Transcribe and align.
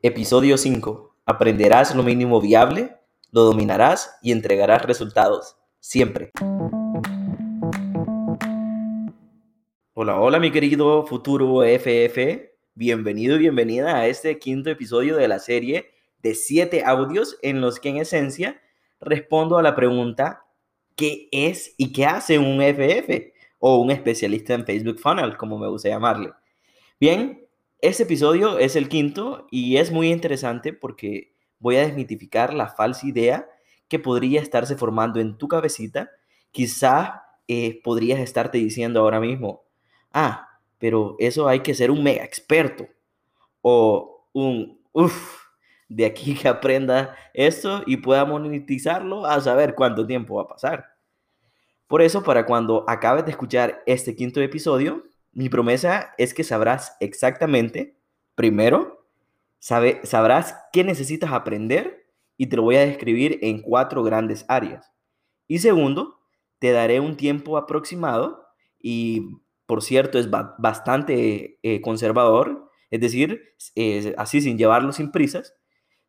Episodio 0.00 0.56
5. 0.56 1.16
Aprenderás 1.26 1.92
lo 1.96 2.04
mínimo 2.04 2.40
viable, 2.40 2.96
lo 3.32 3.42
dominarás 3.42 4.16
y 4.22 4.30
entregarás 4.30 4.84
resultados. 4.84 5.56
Siempre. 5.80 6.30
Hola, 9.94 10.20
hola 10.20 10.38
mi 10.38 10.52
querido 10.52 11.04
futuro 11.04 11.64
FF. 11.64 12.52
Bienvenido 12.74 13.34
y 13.34 13.40
bienvenida 13.40 13.96
a 13.96 14.06
este 14.06 14.38
quinto 14.38 14.70
episodio 14.70 15.16
de 15.16 15.26
la 15.26 15.40
serie 15.40 15.90
de 16.22 16.36
siete 16.36 16.84
audios 16.84 17.36
en 17.42 17.60
los 17.60 17.80
que 17.80 17.88
en 17.88 17.96
esencia 17.96 18.60
respondo 19.00 19.58
a 19.58 19.64
la 19.64 19.74
pregunta 19.74 20.44
¿qué 20.94 21.28
es 21.32 21.74
y 21.76 21.92
qué 21.92 22.06
hace 22.06 22.38
un 22.38 22.62
FF? 22.62 23.32
O 23.58 23.78
un 23.78 23.90
especialista 23.90 24.54
en 24.54 24.64
Facebook 24.64 25.00
Funnel, 25.00 25.36
como 25.36 25.58
me 25.58 25.66
gusta 25.66 25.88
llamarle. 25.88 26.30
Bien, 27.00 27.47
este 27.80 28.02
episodio 28.02 28.58
es 28.58 28.74
el 28.74 28.88
quinto 28.88 29.46
y 29.50 29.76
es 29.76 29.92
muy 29.92 30.10
interesante 30.10 30.72
porque 30.72 31.32
voy 31.60 31.76
a 31.76 31.82
desmitificar 31.82 32.52
la 32.52 32.68
falsa 32.68 33.06
idea 33.06 33.48
que 33.88 33.98
podría 33.98 34.40
estarse 34.40 34.76
formando 34.76 35.20
en 35.20 35.38
tu 35.38 35.48
cabecita. 35.48 36.10
Quizás 36.50 37.12
eh, 37.46 37.80
podrías 37.82 38.18
estarte 38.18 38.58
diciendo 38.58 39.00
ahora 39.00 39.20
mismo, 39.20 39.62
ah, 40.12 40.60
pero 40.78 41.16
eso 41.18 41.48
hay 41.48 41.60
que 41.60 41.74
ser 41.74 41.90
un 41.90 42.02
mega 42.02 42.24
experto 42.24 42.88
o 43.62 44.26
un, 44.32 44.80
uff, 44.92 45.44
de 45.88 46.04
aquí 46.04 46.34
que 46.40 46.48
aprenda 46.48 47.16
esto 47.32 47.82
y 47.86 47.98
pueda 47.98 48.24
monetizarlo 48.24 49.24
a 49.24 49.40
saber 49.40 49.74
cuánto 49.74 50.06
tiempo 50.06 50.36
va 50.36 50.42
a 50.42 50.48
pasar. 50.48 50.86
Por 51.86 52.02
eso, 52.02 52.22
para 52.22 52.44
cuando 52.44 52.84
acabes 52.86 53.24
de 53.24 53.30
escuchar 53.30 53.82
este 53.86 54.14
quinto 54.14 54.42
episodio, 54.42 55.04
mi 55.38 55.48
promesa 55.48 56.16
es 56.18 56.34
que 56.34 56.42
sabrás 56.42 56.96
exactamente, 56.98 57.96
primero, 58.34 59.06
sabrás 59.60 60.56
qué 60.72 60.82
necesitas 60.82 61.30
aprender 61.30 62.08
y 62.36 62.48
te 62.48 62.56
lo 62.56 62.62
voy 62.62 62.74
a 62.74 62.84
describir 62.84 63.38
en 63.42 63.62
cuatro 63.62 64.02
grandes 64.02 64.44
áreas. 64.48 64.90
Y 65.46 65.60
segundo, 65.60 66.18
te 66.58 66.72
daré 66.72 66.98
un 66.98 67.16
tiempo 67.16 67.56
aproximado 67.56 68.48
y, 68.80 69.28
por 69.66 69.84
cierto, 69.84 70.18
es 70.18 70.28
bastante 70.28 71.60
eh, 71.62 71.80
conservador, 71.82 72.68
es 72.90 73.00
decir, 73.00 73.54
así 74.16 74.40
sin 74.40 74.58
llevarlo 74.58 74.90
sin 74.90 75.12
prisas, 75.12 75.54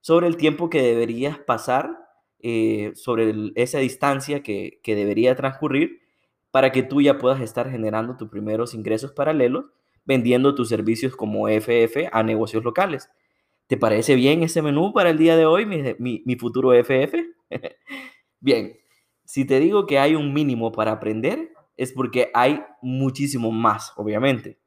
sobre 0.01 0.25
el 0.25 0.37
tiempo 0.37 0.71
que 0.71 0.81
deberías 0.81 1.37
pasar, 1.37 1.99
eh, 2.39 2.93
sobre 2.95 3.31
esa 3.53 3.77
distancia 3.77 4.41
que 4.41 4.81
debería 4.83 5.35
transcurrir 5.35 6.08
para 6.51 6.71
que 6.71 6.83
tú 6.83 7.01
ya 7.01 7.17
puedas 7.17 7.41
estar 7.41 7.69
generando 7.69 8.17
tus 8.17 8.29
primeros 8.29 8.73
ingresos 8.73 9.11
paralelos 9.11 9.65
vendiendo 10.09 10.55
tus 10.55 10.69
servicios 10.69 11.15
como 11.15 11.47
FF 11.47 12.09
a 12.11 12.23
negocios 12.23 12.63
locales. 12.63 13.11
¿Te 13.67 13.77
parece 13.77 14.15
bien 14.15 14.41
ese 14.41 14.63
menú 14.63 14.91
para 14.91 15.11
el 15.11 15.19
día 15.19 15.37
de 15.37 15.45
hoy, 15.45 15.67
mi, 15.67 16.35
futuro 16.35 16.73
FF? 16.73 17.13
bien, 18.39 18.77
si 19.23 19.45
te 19.45 19.59
digo 19.59 19.85
que 19.85 19.99
hay 19.99 20.15
un 20.15 20.33
mínimo 20.33 20.71
para 20.71 20.93
aprender, 20.93 21.51
es 21.77 21.93
porque 21.93 22.31
hay 22.33 22.63
muchísimo 22.81 23.51
más, 23.51 23.93
obviamente. 23.95 24.59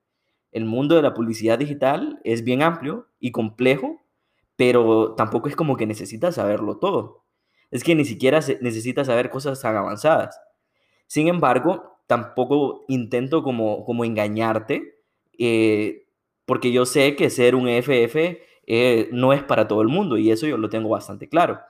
El 0.53 0.65
mundo 0.65 0.95
de 0.95 1.03
la 1.03 1.15
publicidad 1.15 1.59
digital 1.59 2.21
es 2.23 2.45
bien 2.45 2.63
amplio 2.63 3.09
y 3.19 3.33
complejo, 3.33 4.01
pero 4.55 5.15
tampoco 5.17 5.49
es 5.49 5.57
como 5.57 5.77
que 5.77 5.87
necesitas 5.87 6.37
saberlo 6.37 6.79
todo. 6.79 7.25
Es 7.73 7.83
que 7.83 7.97
ni 7.97 8.05
siquiera 8.05 8.39
necesitas 8.61 9.09
saber 9.09 9.31
cosas 9.31 9.61
tan 9.61 9.75
avanzadas. 9.75 10.39
Sin 11.13 11.29
embargo, 11.29 11.99
tampoco 12.07 12.87
intento 12.89 13.43
como, 13.43 13.85
como 13.85 14.07
engañarte, 14.07 14.95
eh, 15.39 16.07
porque 16.47 16.73
yo 16.73 16.87
sé 16.87 17.17
que 17.17 17.29
ser 17.29 17.55
un 17.55 17.69
FF 17.69 18.41
eh, 18.67 19.11
no 19.13 19.35
es 19.35 19.43
para 19.43 19.69
todo 19.69 19.83
el 19.83 19.89
mundo 19.89 20.17
y 20.17 20.31
eso 20.31 20.47
yo 20.47 20.57
lo 20.57 20.71
tengo 20.71 20.89
bastante 20.89 21.29
claro. 21.29 21.61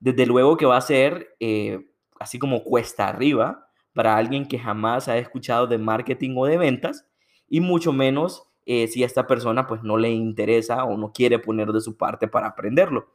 Desde 0.00 0.26
luego 0.26 0.58
que 0.58 0.66
va 0.66 0.76
a 0.76 0.82
ser 0.82 1.34
eh, 1.40 1.80
así 2.20 2.38
como 2.38 2.62
cuesta 2.62 3.08
arriba 3.08 3.70
para 3.94 4.18
alguien 4.18 4.46
que 4.46 4.58
jamás 4.58 5.08
ha 5.08 5.16
escuchado 5.16 5.66
de 5.66 5.78
marketing 5.78 6.34
o 6.36 6.44
de 6.44 6.58
ventas 6.58 7.06
y 7.48 7.60
mucho 7.60 7.90
menos 7.90 8.50
si 8.66 9.02
a 9.02 9.06
esta 9.06 9.26
persona 9.26 9.66
pues 9.66 9.82
no 9.82 9.96
le 9.96 10.10
interesa 10.10 10.84
o 10.84 10.98
no 10.98 11.10
quiere 11.10 11.38
poner 11.38 11.72
de 11.72 11.80
su 11.80 11.96
parte 11.96 12.28
para 12.28 12.48
aprenderlo. 12.48 13.08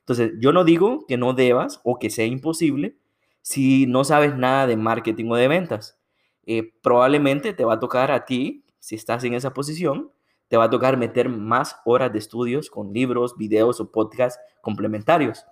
Entonces, 0.00 0.32
yo 0.38 0.52
no 0.52 0.64
digo 0.64 1.06
que 1.08 1.16
no 1.16 1.32
debas 1.32 1.80
o 1.82 1.98
que 1.98 2.10
sea 2.10 2.26
imposible, 2.26 2.98
si 3.44 3.84
no 3.86 4.04
sabes 4.04 4.34
nada 4.34 4.66
de 4.66 4.74
marketing 4.74 5.26
o 5.30 5.36
de 5.36 5.48
ventas. 5.48 6.00
Eh, 6.46 6.72
probablemente 6.82 7.52
te 7.52 7.66
va 7.66 7.74
a 7.74 7.78
tocar 7.78 8.10
a 8.10 8.24
ti, 8.24 8.64
si 8.78 8.94
estás 8.94 9.22
en 9.22 9.34
esa 9.34 9.52
posición, 9.52 10.10
te 10.48 10.56
va 10.56 10.64
a 10.64 10.70
tocar 10.70 10.96
meter 10.96 11.28
más 11.28 11.76
horas 11.84 12.10
de 12.10 12.20
estudios 12.20 12.70
con 12.70 12.94
libros, 12.94 13.36
videos 13.36 13.80
o 13.80 13.92
podcasts 13.92 14.40
complementarios. 14.62 15.44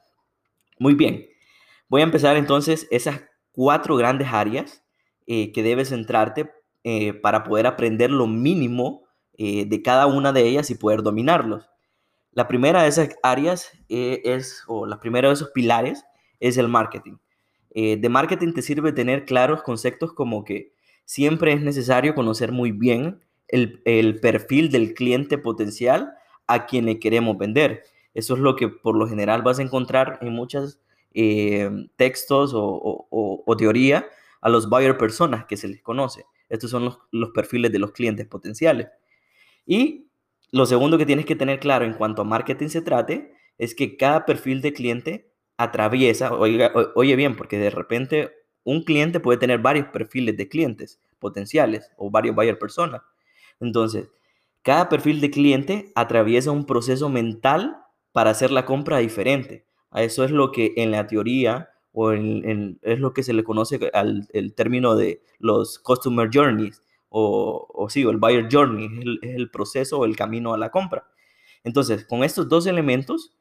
Muy 0.79 0.95
bien, 0.95 1.27
voy 1.87 2.01
a 2.01 2.05
empezar 2.05 2.39
entonces 2.39 2.89
esas 2.91 3.25
cuatro 3.53 3.95
grandes 3.97 4.29
áreas 4.33 4.83
eh, 5.27 5.53
que 5.53 5.63
debes 5.63 5.91
centrarte 5.91 6.51
eh, 6.85 7.13
para 7.13 7.45
poder 7.45 7.67
aprender 7.67 8.11
lo 8.11 8.27
mínimo 8.27 9.03
de 9.39 9.83
cada 9.83 10.07
una 10.07 10.33
de 10.33 10.47
ellas 10.47 10.71
y 10.71 10.77
poder 10.77 11.03
dominarlos. 11.03 11.69
La 12.31 12.47
primera 12.47 12.83
de 12.83 12.89
esas 12.89 13.09
áreas 13.25 13.73
es, 13.89 14.63
o 14.69 14.87
la 14.87 15.01
primera 15.01 15.27
de 15.27 15.35
esos 15.35 15.51
pilares 15.51 16.05
es 16.39 16.59
el 16.59 16.69
marketing. 16.69 17.17
Eh, 17.75 17.97
de 17.97 18.09
marketing 18.09 18.53
te 18.53 18.63
sirve 18.63 18.93
tener 18.93 19.25
claros 19.25 19.63
conceptos 19.63 20.13
como 20.13 20.45
que 20.45 20.73
siempre 21.05 21.53
es 21.53 21.63
necesario 21.63 22.15
conocer 22.15 22.53
muy 22.53 22.71
bien 22.71 23.21
el, 23.49 24.19
perfil 24.21 24.71
del 24.71 24.95
cliente 24.95 25.39
potencial 25.39 26.15
a 26.47 26.67
quien 26.67 26.87
le 26.87 26.99
queremos 26.99 27.37
vender. 27.39 27.83
Eso 28.15 28.35
es 28.35 28.41
lo 28.41 28.57
que 28.57 28.69
por 28.69 28.97
lo 28.97 29.07
general 29.07 29.43
vas 29.43 29.59
a 29.59 29.63
encontrar 29.63 30.19
en 30.21 30.33
muchos 30.33 30.81
eh, 31.15 31.71
textos 31.97 32.53
o, 32.55 33.07
o, 33.11 33.57
teoría 33.57 34.07
a 34.41 34.49
los 34.49 34.69
buyer 34.69 34.97
personas 34.97 35.45
que 35.47 35.57
se 35.57 35.69
les 35.69 35.83
conoce. 35.83 36.25
Estos 36.49 36.71
son 36.71 36.85
los, 36.85 36.99
los 37.11 37.31
perfiles 37.31 37.73
de 37.73 37.79
los 37.79 37.93
clientes 37.93 38.27
potenciales. 38.27 38.89
Y 39.67 40.09
lo 40.51 40.67
segundo 40.67 40.99
que 40.99 41.07
tienes 41.07 41.27
que 41.27 41.37
tener 41.37 41.61
claro 41.61 41.85
en 41.85 41.95
cuanto 41.95 42.23
a 42.23 42.27
marketing 42.27 42.69
se 42.69 42.83
trate 42.83 43.35
es 43.59 43.75
que 43.75 43.97
cada 43.97 44.25
perfil 44.27 44.61
de 44.61 44.73
cliente 44.73 45.32
atraviesa, 45.63 46.33
oye 46.35 47.17
bien, 47.17 47.37
porque 47.37 47.59
de 47.59 47.71
repente 47.71 48.33
un 48.65 48.85
cliente 48.85 49.21
puede 49.21 49.39
tener 49.39 49.61
varios 49.61 49.87
perfiles 49.89 50.37
de 50.37 50.49
clientes 50.49 51.01
potenciales 51.19 51.91
o 51.97 52.11
varios 52.11 52.35
buyer 52.35 52.59
personas. 52.59 53.03
Entonces, 53.61 54.11
cada 54.63 54.89
perfil 54.89 55.21
de 55.21 55.31
cliente 55.31 55.93
atraviesa 55.95 56.51
un 56.51 56.67
proceso 56.67 57.09
mental 57.09 57.77
para 58.13 58.31
hacer 58.31 58.51
la 58.51 58.65
compra 58.65 58.99
diferente. 58.99 59.65
A 59.91 60.03
eso 60.03 60.25
es 60.25 60.31
lo 60.31 60.53
que 60.53 60.75
en 60.77 60.91
la 60.91 61.07
teoría 61.07 61.71
o 61.93 62.13
en, 62.13 62.79
es 62.83 62.99
lo 62.99 63.13
que 63.13 63.23
se 63.23 63.33
le 63.33 63.45
conoce 63.45 63.91
al 63.93 64.27
el 64.33 64.55
término 64.55 64.95
de 64.97 65.23
los 65.39 65.79
customer 65.79 66.31
journeys 66.33 66.83
o, 67.09 67.67
o 67.69 67.91
sí, 67.91 68.03
el 68.03 68.17
buyer 68.17 68.49
journey, 68.51 69.19
es 69.21 69.35
el 69.35 69.51
proceso 69.51 69.99
o 69.99 70.05
el 70.07 70.17
camino 70.17 70.55
a 70.55 70.59
la 70.59 70.71
compra. 70.71 71.07
Entonces, 71.65 72.05
con 72.05 72.25
estos 72.25 72.49
dos 72.49 72.67
elementos, 72.67 73.35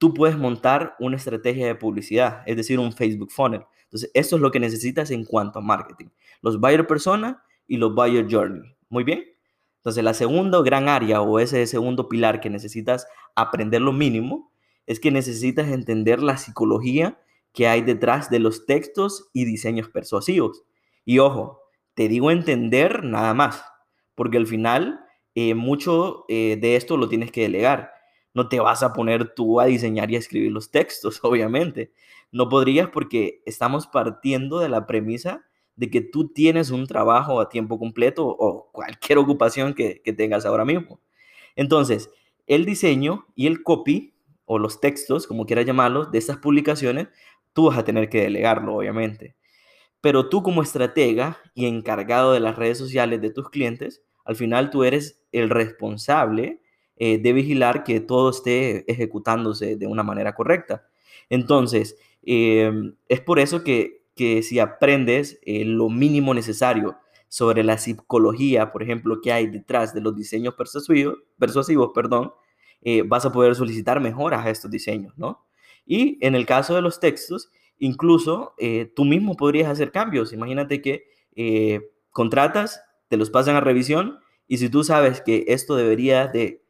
tú 0.00 0.14
puedes 0.14 0.38
montar 0.38 0.96
una 0.98 1.16
estrategia 1.16 1.66
de 1.66 1.74
publicidad, 1.74 2.42
es 2.46 2.56
decir, 2.56 2.78
un 2.78 2.90
Facebook 2.90 3.30
funnel. 3.30 3.66
Entonces, 3.82 4.10
esto 4.14 4.36
es 4.36 4.42
lo 4.42 4.50
que 4.50 4.58
necesitas 4.58 5.10
en 5.10 5.26
cuanto 5.26 5.58
a 5.58 5.62
marketing. 5.62 6.06
Los 6.40 6.58
buyer 6.58 6.86
persona 6.86 7.44
y 7.66 7.76
los 7.76 7.94
buyer 7.94 8.26
journey. 8.28 8.62
Muy 8.88 9.04
bien. 9.04 9.24
Entonces, 9.76 10.02
la 10.02 10.14
segunda 10.14 10.62
gran 10.62 10.88
área 10.88 11.20
o 11.20 11.38
ese 11.38 11.66
segundo 11.66 12.08
pilar 12.08 12.40
que 12.40 12.48
necesitas 12.48 13.06
aprender 13.36 13.82
lo 13.82 13.92
mínimo 13.92 14.50
es 14.86 15.00
que 15.00 15.10
necesitas 15.10 15.68
entender 15.68 16.22
la 16.22 16.38
psicología 16.38 17.20
que 17.52 17.68
hay 17.68 17.82
detrás 17.82 18.30
de 18.30 18.38
los 18.38 18.64
textos 18.64 19.28
y 19.34 19.44
diseños 19.44 19.90
persuasivos. 19.90 20.62
Y 21.04 21.18
ojo, 21.18 21.60
te 21.92 22.08
digo 22.08 22.30
entender 22.30 23.04
nada 23.04 23.34
más, 23.34 23.62
porque 24.14 24.38
al 24.38 24.46
final 24.46 25.04
eh, 25.34 25.54
mucho 25.54 26.24
eh, 26.28 26.56
de 26.58 26.76
esto 26.76 26.96
lo 26.96 27.10
tienes 27.10 27.30
que 27.30 27.42
delegar 27.42 27.99
no 28.34 28.48
te 28.48 28.60
vas 28.60 28.82
a 28.82 28.92
poner 28.92 29.34
tú 29.34 29.60
a 29.60 29.66
diseñar 29.66 30.10
y 30.10 30.16
a 30.16 30.18
escribir 30.18 30.52
los 30.52 30.70
textos, 30.70 31.20
obviamente. 31.24 31.92
No 32.32 32.48
podrías 32.48 32.88
porque 32.88 33.42
estamos 33.46 33.86
partiendo 33.86 34.60
de 34.60 34.68
la 34.68 34.86
premisa 34.86 35.44
de 35.76 35.90
que 35.90 36.00
tú 36.00 36.28
tienes 36.28 36.70
un 36.70 36.86
trabajo 36.86 37.40
a 37.40 37.48
tiempo 37.48 37.78
completo 37.78 38.26
o 38.26 38.70
cualquier 38.70 39.18
ocupación 39.18 39.74
que, 39.74 40.02
tengas 40.16 40.44
ahora 40.44 40.64
mismo. 40.64 41.00
Entonces, 41.56 42.10
el 42.46 42.64
diseño 42.64 43.26
y 43.34 43.46
el 43.46 43.62
copy 43.62 44.14
o 44.44 44.58
los 44.58 44.80
textos, 44.80 45.26
como 45.26 45.46
quieras 45.46 45.64
llamarlos, 45.64 46.10
de 46.12 46.18
estas 46.18 46.36
publicaciones, 46.36 47.08
tú 47.52 47.68
vas 47.68 47.78
a 47.78 47.84
tener 47.84 48.10
que 48.10 48.20
delegarlo, 48.20 48.76
obviamente. 48.76 49.36
Pero 50.00 50.28
tú 50.28 50.42
como 50.42 50.62
estratega 50.62 51.38
y 51.54 51.66
encargado 51.66 52.32
de 52.32 52.40
las 52.40 52.56
redes 52.56 52.78
sociales 52.78 53.20
de 53.20 53.30
tus 53.30 53.48
clientes, 53.50 54.02
al 54.24 54.36
final 54.36 54.70
tú 54.70 54.84
eres 54.84 55.22
el 55.32 55.50
responsable 55.50 56.59
eh, 57.02 57.16
de 57.16 57.32
vigilar 57.32 57.82
que 57.82 57.98
todo 57.98 58.28
esté 58.28 58.84
ejecutándose 58.92 59.76
de 59.76 59.86
una 59.86 60.02
manera 60.02 60.34
correcta. 60.34 60.86
Entonces, 61.30 61.96
em, 62.22 62.94
es 63.08 63.22
por 63.22 63.38
eso 63.38 63.64
que, 63.64 64.04
que 64.14 64.42
si 64.42 64.58
aprendes 64.58 65.40
eh, 65.46 65.64
lo 65.64 65.88
mínimo 65.88 66.34
necesario 66.34 66.98
sobre 67.26 67.64
la 67.64 67.78
psicología, 67.78 68.70
por 68.70 68.82
ejemplo, 68.82 69.22
que 69.22 69.32
hay 69.32 69.46
detrás 69.46 69.94
de 69.94 70.02
los 70.02 70.14
diseños 70.14 70.52
persuasivos, 70.56 71.14
persuasivos 71.38 71.92
perdón, 71.94 72.34
eh, 72.82 73.00
vas 73.00 73.24
a 73.24 73.32
poder 73.32 73.54
solicitar 73.54 73.98
mejoras 73.98 74.44
a 74.44 74.50
estos 74.50 74.70
diseños, 74.70 75.14
¿no? 75.16 75.46
Y 75.86 76.18
en 76.20 76.34
el 76.34 76.44
caso 76.44 76.74
de 76.74 76.82
los 76.82 77.00
textos, 77.00 77.50
incluso 77.78 78.54
tú 78.94 79.06
mismo 79.06 79.36
podrías 79.36 79.70
hacer 79.70 79.90
cambios. 79.90 80.34
Imagínate 80.34 80.82
que 80.82 81.06
contratas, 82.10 82.82
te 83.08 83.16
los 83.16 83.30
pasan 83.30 83.56
a 83.56 83.60
revisión 83.60 84.18
y 84.46 84.58
si 84.58 84.68
tú 84.68 84.84
sabes 84.84 85.22
que 85.22 85.46
esto 85.48 85.76
debería 85.76 86.26
de 86.26 86.62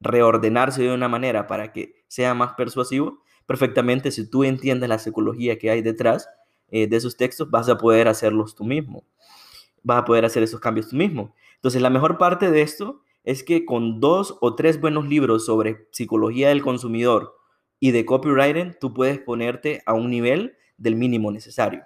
reordenarse 0.00 0.82
de 0.82 0.94
una 0.94 1.08
manera 1.08 1.46
para 1.46 1.72
que 1.72 2.04
sea 2.08 2.34
más 2.34 2.52
persuasivo, 2.54 3.22
perfectamente 3.46 4.10
si 4.10 4.28
tú 4.28 4.44
entiendes 4.44 4.88
la 4.88 4.98
psicología 4.98 5.58
que 5.58 5.70
hay 5.70 5.82
detrás 5.82 6.28
de 6.70 6.96
esos 6.96 7.16
textos, 7.16 7.50
vas 7.50 7.68
a 7.68 7.78
poder 7.78 8.08
hacerlos 8.08 8.54
tú 8.54 8.64
mismo. 8.64 9.04
Vas 9.82 9.98
a 9.98 10.04
poder 10.04 10.24
hacer 10.24 10.42
esos 10.42 10.60
cambios 10.60 10.88
tú 10.88 10.96
mismo. 10.96 11.34
Entonces, 11.56 11.80
la 11.80 11.90
mejor 11.90 12.18
parte 12.18 12.50
de 12.50 12.62
esto 12.62 13.02
es 13.22 13.44
que 13.44 13.64
con 13.64 14.00
dos 14.00 14.36
o 14.40 14.54
tres 14.54 14.80
buenos 14.80 15.06
libros 15.06 15.46
sobre 15.46 15.86
psicología 15.92 16.48
del 16.48 16.62
consumidor 16.62 17.36
y 17.80 17.90
de 17.92 18.04
copywriting, 18.04 18.76
tú 18.80 18.92
puedes 18.92 19.18
ponerte 19.18 19.82
a 19.86 19.94
un 19.94 20.10
nivel 20.10 20.56
del 20.76 20.96
mínimo 20.96 21.30
necesario. 21.30 21.84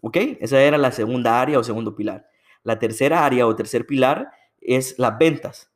¿Ok? 0.00 0.16
Esa 0.40 0.60
era 0.60 0.76
la 0.78 0.92
segunda 0.92 1.40
área 1.40 1.58
o 1.58 1.64
segundo 1.64 1.94
pilar. 1.94 2.26
La 2.62 2.78
tercera 2.78 3.24
área 3.24 3.46
o 3.46 3.56
tercer 3.56 3.86
pilar 3.86 4.30
es 4.60 4.98
las 4.98 5.16
ventas. 5.18 5.69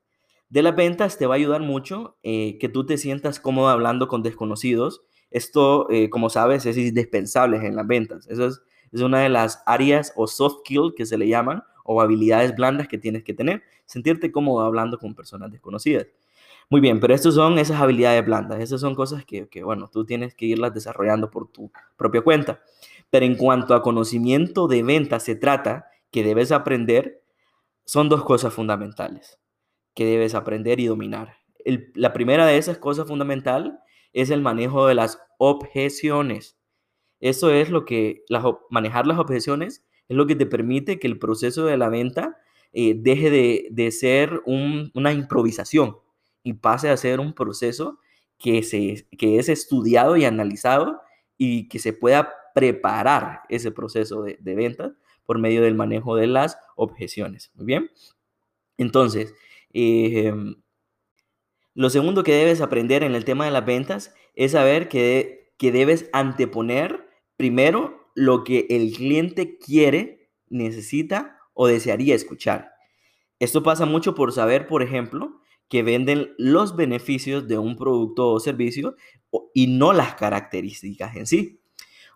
De 0.49 0.62
las 0.62 0.76
ventas 0.76 1.19
te 1.19 1.26
va 1.26 1.35
a 1.35 1.37
ayudar 1.37 1.62
mucho 1.62 2.17
eh, 2.23 2.58
que 2.58 2.69
tú 2.69 2.85
te 2.87 2.99
sientas 2.99 3.41
cómodo 3.41 3.69
hablando 3.69 4.08
con 4.08 4.23
desconocidos. 4.23 5.02
Esto, 5.31 5.91
eh, 5.91 6.11
como 6.11 6.31
sabes, 6.31 6.67
es 6.67 6.76
indispensable 6.76 7.56
en 7.56 7.76
las 7.76 7.87
ventas. 7.87 8.26
Eso 8.29 8.46
es, 8.46 8.61
una 8.93 9.20
de 9.20 9.29
las 9.29 9.61
áreas 9.67 10.12
o 10.14 10.29
soft 10.29 10.61
skill 10.61 10.94
que 10.96 11.06
se 11.06 11.19
le 11.19 11.26
llaman 11.26 11.64
o 11.85 12.00
habilidades 12.00 12.55
blandas 12.55 12.87
que 12.87 12.99
tienes 12.99 13.25
que 13.25 13.35
tener. 13.35 13.64
Sentirte 13.87 14.31
cómodo 14.31 14.61
hablando 14.61 14.99
con 14.99 15.17
personas 15.17 15.50
desconocidas. 15.50 16.06
Muy 16.70 16.81
bien, 16.81 17.00
pero 17.00 17.12
estas 17.12 17.35
son 17.35 17.58
esas 17.58 17.81
habilidades 17.81 18.25
blandas. 18.25 18.61
Esas 18.61 18.81
son 18.81 18.94
cosas 18.94 19.25
que, 19.25 19.49
que, 19.49 19.64
bueno, 19.64 19.90
tú 19.93 20.05
tienes 20.05 20.35
que 20.37 20.47
irlas 20.47 20.73
desarrollando 20.73 21.31
por 21.31 21.49
tu 21.49 21.73
propia 21.97 22.20
cuenta. 22.20 22.62
Pero 23.11 23.26
en 23.26 23.35
cuanto 23.35 23.75
a 23.75 23.82
conocimiento 23.82 24.69
de 24.69 24.85
ventas 24.85 25.25
se 25.25 25.35
trata, 25.35 25.88
que 26.12 26.23
debes 26.23 26.52
aprender, 26.52 27.23
son 27.85 28.08
dos 28.08 28.23
cosas 28.23 28.55
fundamentales 28.55 29.40
que 29.94 30.05
debes 30.05 30.35
aprender 30.35 30.81
y 30.81 30.87
dominar. 30.87 31.37
la 31.94 32.12
primera 32.12 32.46
de 32.46 32.58
esas 32.58 32.79
cosas 32.79 33.08
fundamental 33.08 33.81
es 34.12 34.31
el 34.31 34.43
manejo 34.43 34.87
de 34.87 34.94
las 34.94 35.19
objeciones. 35.38 36.58
Eso 37.20 37.50
es 37.50 37.70
lo 37.70 37.85
que, 37.85 38.25
manejar 38.70 39.06
las 39.06 39.19
objeciones 39.19 39.85
es 40.08 40.17
lo 40.17 40.26
que 40.26 40.37
te 40.37 40.46
permite 40.46 40.99
que 40.99 41.06
el 41.06 41.19
proceso 41.19 41.64
de 41.64 41.76
la 41.76 41.88
venta 41.88 42.37
eh, 42.73 42.94
deje 42.96 43.31
de, 43.70 43.91
ser 43.91 44.43
una 44.44 45.12
improvisación 45.12 45.97
y 46.43 46.55
pase 46.55 46.90
a 46.90 46.97
ser 46.97 47.20
un 47.20 47.32
proceso 47.32 47.99
que, 48.38 48.62
se, 48.62 49.06
que 49.17 49.38
es 49.38 49.49
estudiado 49.49 50.17
y 50.17 50.25
analizado 50.25 51.00
y 51.38 51.69
que 51.69 51.79
se 51.79 51.93
pueda 51.93 52.32
preparar 52.55 53.40
ese 53.49 53.70
proceso 53.73 54.23
de, 54.23 54.37
de 54.40 54.55
ventas 54.55 54.93
por 55.25 55.38
medio 55.38 55.62
del 55.62 55.75
manejo 55.75 56.17
de 56.17 56.26
las 56.26 56.58
objeciones. 56.76 57.50
Muy 57.55 57.64
bien. 57.64 57.90
Entonces, 58.76 59.35
em, 59.75 60.56
lo 61.75 61.91
segundo 61.91 62.23
que 62.23 62.35
debes 62.35 62.61
aprender 62.61 63.03
en 63.03 63.15
el 63.15 63.25
tema 63.25 63.44
de 63.44 63.50
las 63.50 63.67
ventas 63.67 64.15
es 64.35 64.53
saber 64.53 64.88
que, 64.88 65.53
que 65.59 65.73
debes 65.73 66.09
anteponer 66.12 67.09
primero 67.37 68.11
lo 68.15 68.44
que 68.44 68.67
el 68.71 68.93
cliente 68.93 69.59
quiere, 69.59 70.31
necesita 70.49 71.38
o 71.53 71.67
desearía 71.67 72.15
escuchar. 72.15 72.73
Esto 73.41 73.62
pasa 73.62 73.87
mucho 73.87 74.15
por 74.15 74.32
saber, 74.32 74.67
por 74.67 74.82
ejemplo, 74.82 75.41
que 75.69 75.82
venden 75.82 76.35
los 76.38 76.76
beneficios 76.76 77.49
de 77.49 77.59
un 77.59 77.76
producto 77.76 78.31
o 78.31 78.41
servicio 78.41 78.97
y 79.53 79.67
no 79.67 79.93
las 79.93 80.15
características 80.15 81.17
en 81.17 81.26
sí. 81.26 81.61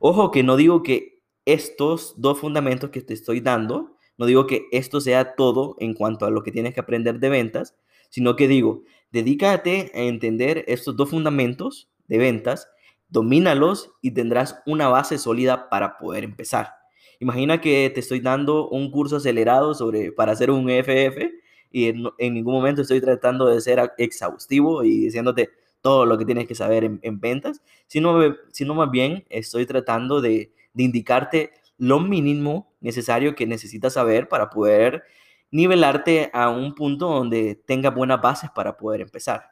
Ojo 0.01 0.31
que 0.31 0.43
no 0.43 0.57
digo 0.57 0.83
que 0.83 1.23
estos 1.45 2.15
dos 2.21 2.39
fundamentos 2.39 2.91
que 2.91 3.01
te 3.01 3.15
estoy 3.15 3.41
dando, 3.41 3.98
no 4.19 4.27
digo 4.27 4.47
que 4.47 4.67
esto 4.73 5.01
sea 5.01 5.37
todo 5.37 5.77
en 5.79 5.95
cuanto 5.95 6.27
a 6.27 6.31
lo 6.31 6.43
que 6.43 6.53
tienes 6.53 6.75
que 6.75 6.81
aprender 6.81 7.21
de 7.21 7.29
ventas, 7.29 7.77
sino 8.11 8.37
que 8.37 8.49
digo, 8.49 8.83
dedícate 9.13 9.91
a 9.95 10.01
entender 10.01 10.65
estos 10.67 10.97
dos 10.97 11.11
fundamentos 11.11 11.89
de 12.09 12.19
ventas 12.19 12.69
domínalos 13.09 13.93
y 14.03 14.11
tendrás 14.11 14.61
una 14.67 14.89
base 14.89 15.19
sólida 15.19 15.69
para 15.71 15.97
poder 15.99 16.25
empezar. 16.25 16.75
Imagina 17.21 17.61
que 17.61 17.91
te 17.93 18.01
estoy 18.01 18.21
dando 18.21 18.69
un 18.69 18.91
curso 18.91 19.17
acelerado 19.17 19.75
sobre 19.75 20.13
para 20.13 20.33
hacer 20.33 20.51
un 20.51 20.69
FF 20.69 21.31
y 21.71 21.87
en, 21.87 22.05
ningún 22.19 22.55
momento 22.55 22.83
estoy 22.83 23.01
tratando 23.01 23.47
de 23.47 23.61
ser 23.61 23.93
exhaustivo 23.99 24.85
y 24.85 25.01
diciéndote 25.01 25.51
todo 25.81 26.07
lo 26.07 26.19
que 26.19 26.25
tienes 26.25 26.47
que 26.47 26.55
saber 26.55 26.85
en, 26.85 27.21
ventas, 27.21 27.63
sino, 27.87 28.19
sino 28.53 28.75
más 28.75 28.91
bien 28.91 29.25
estoy 29.31 29.67
tratando 29.67 30.21
de, 30.21 30.53
de 30.75 30.83
indicarte 30.83 31.53
lo 31.77 32.01
mínimo 32.01 32.68
necesario 32.81 33.35
que 33.35 33.47
necesitas 33.47 33.95
saber 33.95 34.29
para 34.29 34.51
poder 34.51 35.05
nivelarte 35.51 36.31
a 36.33 36.51
un 36.51 36.75
punto 36.75 37.09
donde 37.09 37.55
tenga 37.67 37.91
buenas 37.91 38.21
bases 38.21 38.51
para 38.55 38.77
poder 38.77 39.01
empezar. 39.01 39.45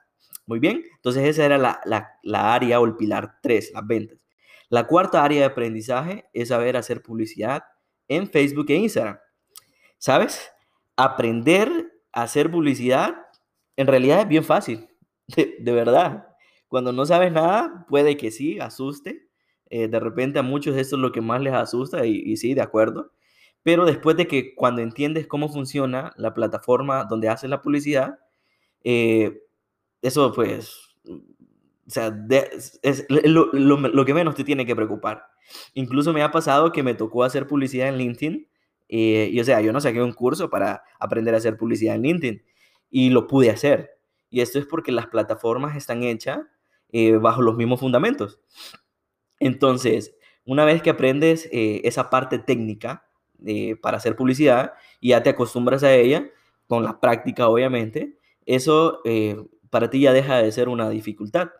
Muy 0.47 0.59
bien, 0.59 0.83
entonces 0.95 1.25
esa 1.25 1.45
era 1.45 1.59
la, 1.59 2.55
área 2.55 2.81
o 2.81 2.85
el 2.85 2.97
pilar 2.97 3.39
3, 3.43 3.73
las 3.75 3.87
ventas. 3.87 4.19
La 4.69 4.87
cuarta 4.87 5.25
área 5.25 5.41
de 5.41 5.47
aprendizaje 5.47 6.27
es 6.33 6.49
saber 6.49 6.77
hacer 6.77 7.03
publicidad 7.03 7.65
en 8.09 8.29
Facebook 8.29 8.67
e 8.69 8.75
Instagram. 8.75 9.19
¿Sabes? 9.99 10.51
Aprender 10.97 11.93
a 12.13 12.23
hacer 12.23 12.51
publicidad 12.51 13.27
en 13.77 13.87
realidad 13.87 14.21
es 14.21 14.29
bien 14.29 14.45
fácil, 14.45 14.89
de, 15.29 15.73
verdad. 15.73 16.29
Cuando 16.67 16.93
no 16.93 17.07
sabes 17.07 17.31
nada, 17.31 17.87
puede 17.89 18.17
que 18.17 18.31
sí, 18.31 18.59
asuste. 18.59 19.26
Eh, 19.69 19.89
de 19.89 20.01
repente 20.01 20.39
a 20.39 20.43
muchos 20.43 20.77
esto 20.77 20.97
es 20.97 21.03
lo 21.03 21.13
que 21.13 21.21
más 21.21 21.41
les 21.41 21.55
asusta 21.55 22.07
y, 22.07 22.37
sí, 22.37 22.55
de 22.55 22.63
acuerdo. 22.63 23.13
Pero 23.63 23.85
después 23.85 24.17
de 24.17 24.27
que 24.29 24.55
cuando 24.55 24.83
entiendes 24.83 25.27
cómo 25.27 25.49
funciona 25.49 26.13
la 26.17 26.35
plataforma 26.35 27.05
donde 27.05 27.29
haces 27.29 27.51
la 27.51 27.63
publicidad, 27.63 28.19
eh, 28.85 29.43
eso 30.03 30.33
pues, 30.33 30.95
o 31.09 31.91
sea, 31.91 32.17
es 32.83 33.07
lo, 33.09 34.05
que 34.05 34.15
menos 34.15 34.35
te 34.35 34.45
tiene 34.45 34.67
que 34.67 34.77
preocupar. 34.77 35.27
Incluso 35.75 36.13
me 36.13 36.23
ha 36.23 36.31
pasado 36.31 36.73
que 36.73 36.83
me 36.83 36.95
tocó 36.95 37.25
hacer 37.25 37.47
publicidad 37.47 37.89
en 37.89 37.99
LinkedIn 37.99 38.49
eh, 38.89 39.31
y 39.33 39.41
o 39.41 39.45
sea, 39.45 39.61
yo 39.61 39.73
no 39.73 39.81
saqué 39.81 40.03
un 40.03 40.13
curso 40.13 40.49
para 40.51 40.83
aprender 40.99 41.35
a 41.35 41.39
hacer 41.39 41.57
publicidad 41.57 41.97
en 41.97 42.03
LinkedIn 42.03 42.43
y 42.91 43.11
lo 43.11 43.27
pude 43.27 43.51
hacer. 43.51 43.99
Y 44.31 44.41
esto 44.41 44.59
es 44.59 44.67
porque 44.67 44.93
las 44.93 45.07
plataformas 45.07 45.77
están 45.77 46.03
hechas 46.03 46.41
eh, 46.91 47.17
bajo 47.17 47.43
los 47.43 47.57
mismos 47.57 47.81
fundamentos. 47.81 48.41
Entonces, 49.41 50.17
una 50.45 50.65
vez 50.65 50.83
que 50.83 50.91
aprendes 50.91 51.49
eh, 51.53 51.83
esa 51.85 52.11
parte 52.11 52.39
técnica 52.39 53.03
para 53.83 53.99
hacer 53.99 54.17
publicidad 54.17 54.73
y 54.99 55.11
ya 55.11 55.23
te 55.23 55.29
acostumbras 55.29 55.83
a 55.83 55.93
ella, 55.95 56.31
con 56.67 56.83
la 56.83 56.99
práctica 57.01 57.49
obviamente, 57.49 58.17
eso 58.47 59.03
para 59.71 59.91
ti 59.91 60.01
ya 60.01 60.13
deja 60.15 60.39
de 60.39 60.51
ser 60.53 60.69
una 60.71 60.89
dificultad. 60.89 61.51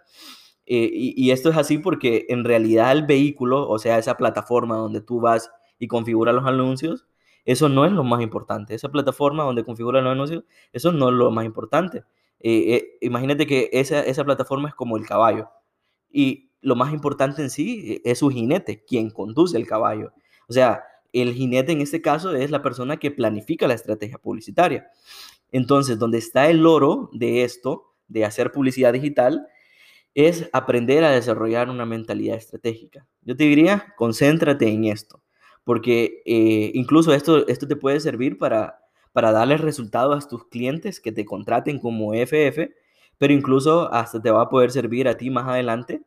Eh, 0.67 0.91
y, 0.93 1.31
esto 1.31 1.51
es 1.51 1.57
así 1.57 1.79
porque 1.79 2.27
en 2.29 2.45
realidad 2.45 2.91
el 2.91 3.05
vehículo, 3.07 3.69
o 3.69 3.79
sea, 3.79 3.99
esa 3.99 4.17
plataforma 4.17 4.77
donde 4.77 5.01
tú 5.01 5.21
vas 5.21 5.51
y 5.79 5.87
configuras 5.87 6.35
los 6.35 6.45
anuncios, 6.45 7.07
eso 7.45 7.69
no 7.69 7.85
es 7.85 7.93
lo 7.93 8.03
más 8.03 8.21
importante. 8.23 8.75
Esa 8.75 8.89
plataforma 8.89 9.45
donde 9.45 9.65
configuras 9.65 10.03
los 10.03 10.13
anuncios, 10.13 10.45
eso 10.73 10.91
no 10.91 11.09
es 11.09 11.15
lo 11.15 11.31
más 11.31 11.45
importante. 11.45 11.99
Eh, 12.41 12.75
eh, 12.75 12.99
imagínate 13.01 13.47
que 13.47 13.71
esa, 13.73 14.01
esa 14.01 14.25
plataforma 14.25 14.69
es 14.69 14.75
como 14.75 14.97
el 14.97 15.07
caballo. 15.07 15.49
Y 16.11 16.46
lo 16.67 16.75
más 16.75 16.93
importante 16.93 17.43
en 17.43 17.51
sí 17.51 18.03
es 18.05 18.19
su 18.19 18.29
jinete, 18.29 18.83
quien 18.85 19.11
conduce 19.11 19.57
el 19.57 19.69
caballo. 19.69 20.13
O 20.49 20.53
sea, 20.53 20.83
el 21.13 21.33
jinete 21.33 21.71
en 21.71 21.81
este 21.81 22.03
caso 22.03 22.35
es 22.35 22.51
la 22.51 22.61
persona 22.61 22.97
que 22.97 23.13
planifica 23.13 23.69
la 23.69 23.75
estrategia 23.75 24.19
publicitaria. 24.19 24.89
Entonces, 25.53 25.97
donde 25.97 26.19
está 26.19 26.51
el 26.51 26.67
oro 26.67 27.09
de 27.13 27.45
esto 27.45 27.95
de 28.09 28.25
hacer 28.25 28.51
publicidad 28.51 28.93
digital 28.93 29.47
es 30.17 30.51
aprender 30.53 31.05
a 31.05 31.13
desarrollar 31.13 31.71
una 31.71 31.87
mentalidad 31.87 32.37
estratégica. 32.37 33.07
Yo 33.23 33.37
te 33.37 33.45
diría, 33.45 33.95
concéntrate 33.97 34.67
en 34.67 34.87
esto, 34.87 35.23
porque 35.63 36.21
eh, 36.27 36.73
incluso 36.75 37.15
esto, 37.15 37.47
esto 37.47 37.69
te 37.69 37.77
puede 37.77 38.01
servir 38.01 38.39
para, 38.39 38.81
para 39.13 39.31
darles 39.31 39.61
resultados 39.61 40.25
a 40.25 40.29
tus 40.29 40.49
clientes 40.49 40.99
que 40.99 41.13
te 41.13 41.25
contraten 41.25 41.79
como 41.79 42.13
FF, 42.13 42.75
pero 43.19 43.33
incluso 43.33 43.93
hasta 43.93 44.21
te 44.21 44.33
va 44.33 44.43
a 44.43 44.49
poder 44.49 44.73
servir 44.73 45.07
a 45.07 45.17
ti 45.17 45.31
más 45.31 45.47
adelante 45.47 46.03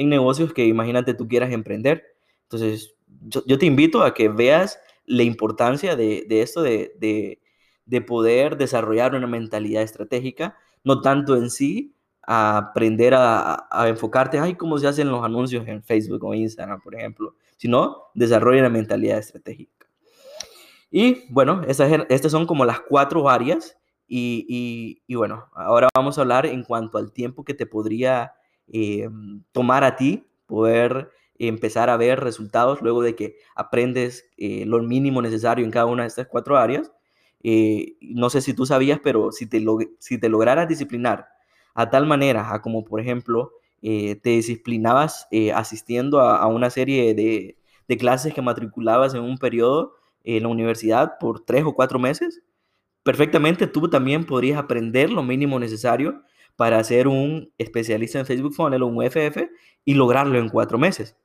en 0.00 0.08
negocios 0.08 0.52
que 0.52 0.66
imagínate 0.66 1.14
tú 1.14 1.28
quieras 1.28 1.52
emprender. 1.52 2.04
Entonces, 2.42 2.94
yo, 3.22 3.58
te 3.58 3.66
invito 3.66 4.02
a 4.02 4.14
que 4.14 4.28
veas 4.28 4.78
la 5.04 5.22
importancia 5.22 5.96
de, 5.96 6.26
esto, 6.28 6.62
de, 6.62 6.92
de, 6.98 7.40
de 7.84 8.00
poder 8.00 8.56
desarrollar 8.56 9.14
una 9.14 9.26
mentalidad 9.26 9.82
estratégica 9.82 10.56
no 10.84 11.00
tanto 11.00 11.36
en 11.36 11.50
sí 11.50 11.94
aprender 12.22 13.14
a, 13.16 13.66
enfocarte, 13.88 14.38
ay, 14.38 14.54
cómo 14.54 14.78
se 14.78 14.86
hacen 14.86 15.10
los 15.10 15.24
anuncios 15.24 15.66
en 15.66 15.82
Facebook 15.82 16.22
o 16.24 16.34
Instagram, 16.34 16.80
por 16.80 16.94
ejemplo, 16.94 17.34
sino 17.56 18.04
desarrolla 18.14 18.60
una 18.60 18.68
mentalidad 18.68 19.18
estratégica. 19.18 19.86
Y 20.90 21.32
bueno, 21.32 21.62
estas, 21.66 21.90
estas 22.08 22.32
son 22.32 22.46
como 22.46 22.64
las 22.64 22.80
cuatro 22.80 23.28
áreas 23.28 23.76
Y, 24.06 25.02
bueno, 25.14 25.46
ahora 25.54 25.88
vamos 25.94 26.18
a 26.18 26.22
hablar 26.22 26.46
en 26.46 26.64
cuanto 26.64 26.98
al 26.98 27.12
tiempo 27.12 27.44
que 27.44 27.54
te 27.54 27.66
podría 27.66 28.32
eh, 28.72 29.08
tomar 29.52 29.84
a 29.84 29.96
ti 29.96 30.26
poder 30.46 31.10
empezar 31.38 31.90
a 31.90 31.96
ver 31.96 32.20
resultados 32.20 32.82
luego 32.82 33.02
de 33.02 33.14
que 33.14 33.36
aprendes 33.54 34.30
eh, 34.36 34.64
lo 34.66 34.82
mínimo 34.82 35.22
necesario 35.22 35.64
en 35.64 35.70
cada 35.70 35.86
una 35.86 36.02
de 36.02 36.08
estas 36.08 36.26
cuatro 36.26 36.56
áreas. 36.56 36.92
Eh, 37.42 37.96
no 38.00 38.30
sé 38.30 38.42
si 38.42 38.54
tú 38.54 38.66
sabías, 38.66 39.00
pero 39.02 39.32
si 39.32 39.46
te, 39.46 39.64
si 39.98 40.18
te 40.18 40.28
lograras 40.28 40.68
disciplinar 40.68 41.28
a 41.74 41.88
tal 41.90 42.06
manera, 42.06 42.52
a 42.52 42.60
como 42.62 42.84
por 42.84 43.00
ejemplo 43.00 43.52
te 43.80 44.20
disciplinabas 44.22 45.26
asistiendo 45.54 46.20
a, 46.20 46.46
una 46.48 46.68
serie 46.68 47.14
de, 47.14 47.56
de 47.88 47.96
clases 47.96 48.34
que 48.34 48.42
matriculabas 48.42 49.14
en 49.14 49.22
un 49.22 49.38
periodo 49.38 49.94
en 50.22 50.42
la 50.42 50.50
universidad 50.50 51.16
por 51.18 51.40
tres 51.40 51.64
o 51.64 51.74
cuatro 51.74 51.98
meses, 51.98 52.42
perfectamente 53.02 53.66
tú 53.66 53.88
también 53.88 54.26
podrías 54.26 54.58
aprender 54.58 55.10
lo 55.10 55.22
mínimo 55.22 55.58
necesario 55.58 56.22
para 56.60 56.84
ser 56.84 57.08
un 57.08 57.54
especialista 57.56 58.18
en 58.18 58.26
Facebook 58.26 58.52
Funnel 58.52 58.82
o 58.82 58.86
un 58.86 59.02
FF 59.02 59.48
y 59.86 59.94
lograrlo 59.94 60.38
en 60.38 60.50
cuatro 60.50 60.76
meses. 60.76 61.16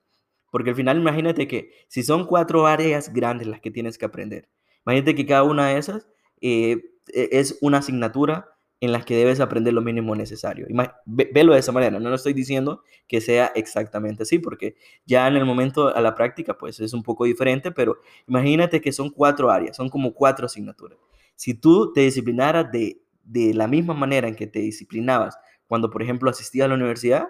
Porque 0.49 0.69
al 0.69 0.77
final 0.77 0.97
imagínate 0.97 1.45
que 1.45 1.71
si 1.89 2.03
son 2.03 2.25
cuatro 2.25 2.67
áreas 2.67 3.11
grandes 3.11 3.45
las 3.45 3.59
que 3.59 3.69
tienes 3.69 3.97
que 3.97 4.05
aprender, 4.05 4.47
imagínate 4.85 5.13
que 5.13 5.25
cada 5.25 5.43
una 5.43 5.67
de 5.67 5.77
esas 5.77 6.07
eh, 6.39 6.85
e, 7.13 7.27
es 7.33 7.57
una 7.59 7.79
asignatura 7.79 8.47
en 8.79 8.93
las 8.93 9.03
que 9.03 9.17
debes 9.17 9.41
aprender 9.41 9.73
lo 9.73 9.81
mínimo 9.81 10.15
necesario. 10.15 10.67
Velo 11.05 11.51
de 11.51 11.59
esa 11.59 11.73
manera, 11.73 11.99
no 11.99 12.09
lo 12.09 12.15
estoy 12.15 12.31
diciendo 12.31 12.83
que 13.05 13.19
sea 13.19 13.51
exactamente 13.55 14.23
así, 14.23 14.39
porque 14.39 14.77
ya 15.05 15.27
en 15.27 15.35
el 15.35 15.43
momento 15.43 15.93
a 15.93 15.99
la 15.99 16.15
práctica 16.15 16.57
pues 16.57 16.79
es 16.79 16.93
un 16.93 17.03
poco 17.03 17.25
diferente, 17.25 17.73
pero 17.73 17.97
imagínate 18.25 18.79
que 18.79 18.93
son 18.93 19.09
cuatro 19.09 19.51
áreas, 19.51 19.75
son 19.75 19.89
como 19.89 20.13
cuatro 20.13 20.45
asignaturas. 20.45 20.97
Si 21.35 21.55
tú 21.55 21.91
te 21.91 21.99
disciplinaras 21.99 22.71
de, 22.71 23.01
la 23.25 23.67
misma 23.67 23.93
manera 23.93 24.27
en 24.27 24.35
que 24.35 24.47
te 24.47 24.59
disciplinabas 24.59 25.37
cuando, 25.67 25.89
por 25.89 26.01
ejemplo, 26.03 26.29
asistías 26.29 26.65
a 26.65 26.67
la 26.69 26.75
universidad, 26.75 27.27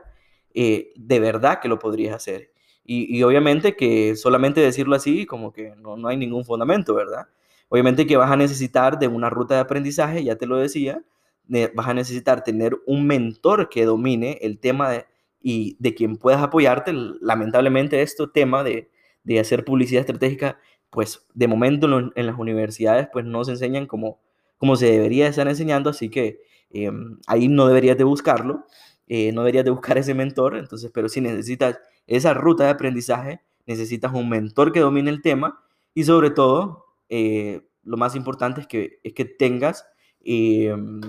eh, 0.53 0.91
de 0.95 1.19
verdad 1.19 1.59
que 1.61 1.67
lo 1.67 1.79
podrías 1.79 2.15
hacer. 2.15 2.51
Y, 2.87 3.23
obviamente 3.23 3.75
que 3.75 4.15
solamente 4.15 4.61
decirlo 4.61 4.95
así 4.95 5.25
como 5.25 5.51
que 5.51 5.75
no, 5.77 5.97
no 5.97 6.07
hay 6.07 6.17
ningún 6.17 6.45
fundamento, 6.45 6.93
¿verdad? 6.93 7.25
Obviamente 7.67 8.05
que 8.05 8.15
vas 8.15 8.29
a 8.29 8.35
necesitar 8.35 8.99
de 8.99 9.07
una 9.07 9.31
ruta 9.31 9.55
de 9.55 9.61
aprendizaje, 9.61 10.23
ya 10.23 10.35
te 10.35 10.45
lo 10.45 10.57
decía, 10.57 11.03
vas 11.47 11.87
a 11.87 11.93
necesitar 11.95 12.43
tener 12.43 12.77
un 12.85 13.07
mentor 13.07 13.69
que 13.69 13.85
domine 13.85 14.37
el 14.41 14.59
tema 14.59 14.91
de, 14.91 15.05
y 15.41 15.77
de 15.79 15.95
quien 15.95 16.17
puedas 16.17 16.43
apoyarte. 16.43 16.93
Lamentablemente, 16.93 18.03
este 18.03 18.27
tema 18.31 18.63
de, 18.63 18.91
de 19.23 19.39
hacer 19.39 19.65
publicidad 19.65 20.01
estratégica 20.01 20.59
pues 20.95 21.27
de 21.33 21.47
momento 21.47 21.87
en, 22.15 22.25
las 22.25 22.39
universidades 22.39 23.09
pues 23.11 23.25
no 23.25 23.43
se 23.43 23.51
enseñan 23.51 23.85
como, 23.85 24.21
como 24.57 24.75
se 24.75 24.87
debería 24.91 25.27
estar 25.27 25.47
enseñando, 25.47 25.89
así 25.89 26.09
que 26.09 26.41
em, 26.69 27.19
ahí 27.27 27.47
no 27.47 27.67
deberías 27.67 27.97
de 27.97 28.03
buscarlo, 28.03 28.65
eh, 29.07 29.31
no 29.31 29.41
deberías 29.41 29.65
de 29.65 29.71
buscar 29.71 29.97
ese 29.97 30.13
mentor, 30.13 30.57
entonces, 30.57 30.91
pero 30.93 31.09
si 31.09 31.21
necesitas 31.21 31.79
esa 32.07 32.33
ruta 32.33 32.65
de 32.65 32.71
aprendizaje, 32.71 33.41
necesitas 33.65 34.13
un 34.13 34.29
mentor 34.29 34.71
que 34.71 34.79
domine 34.79 35.09
el 35.09 35.21
tema 35.21 35.63
y 35.93 36.03
sobre 36.03 36.29
todo, 36.31 36.85
eh, 37.09 37.61
lo 37.83 37.97
más 37.97 38.15
importante 38.15 38.61
es 38.61 38.67
que, 38.67 38.99
es 39.03 39.13
que 39.13 39.25
tengas 39.25 39.85
em, 40.21 41.01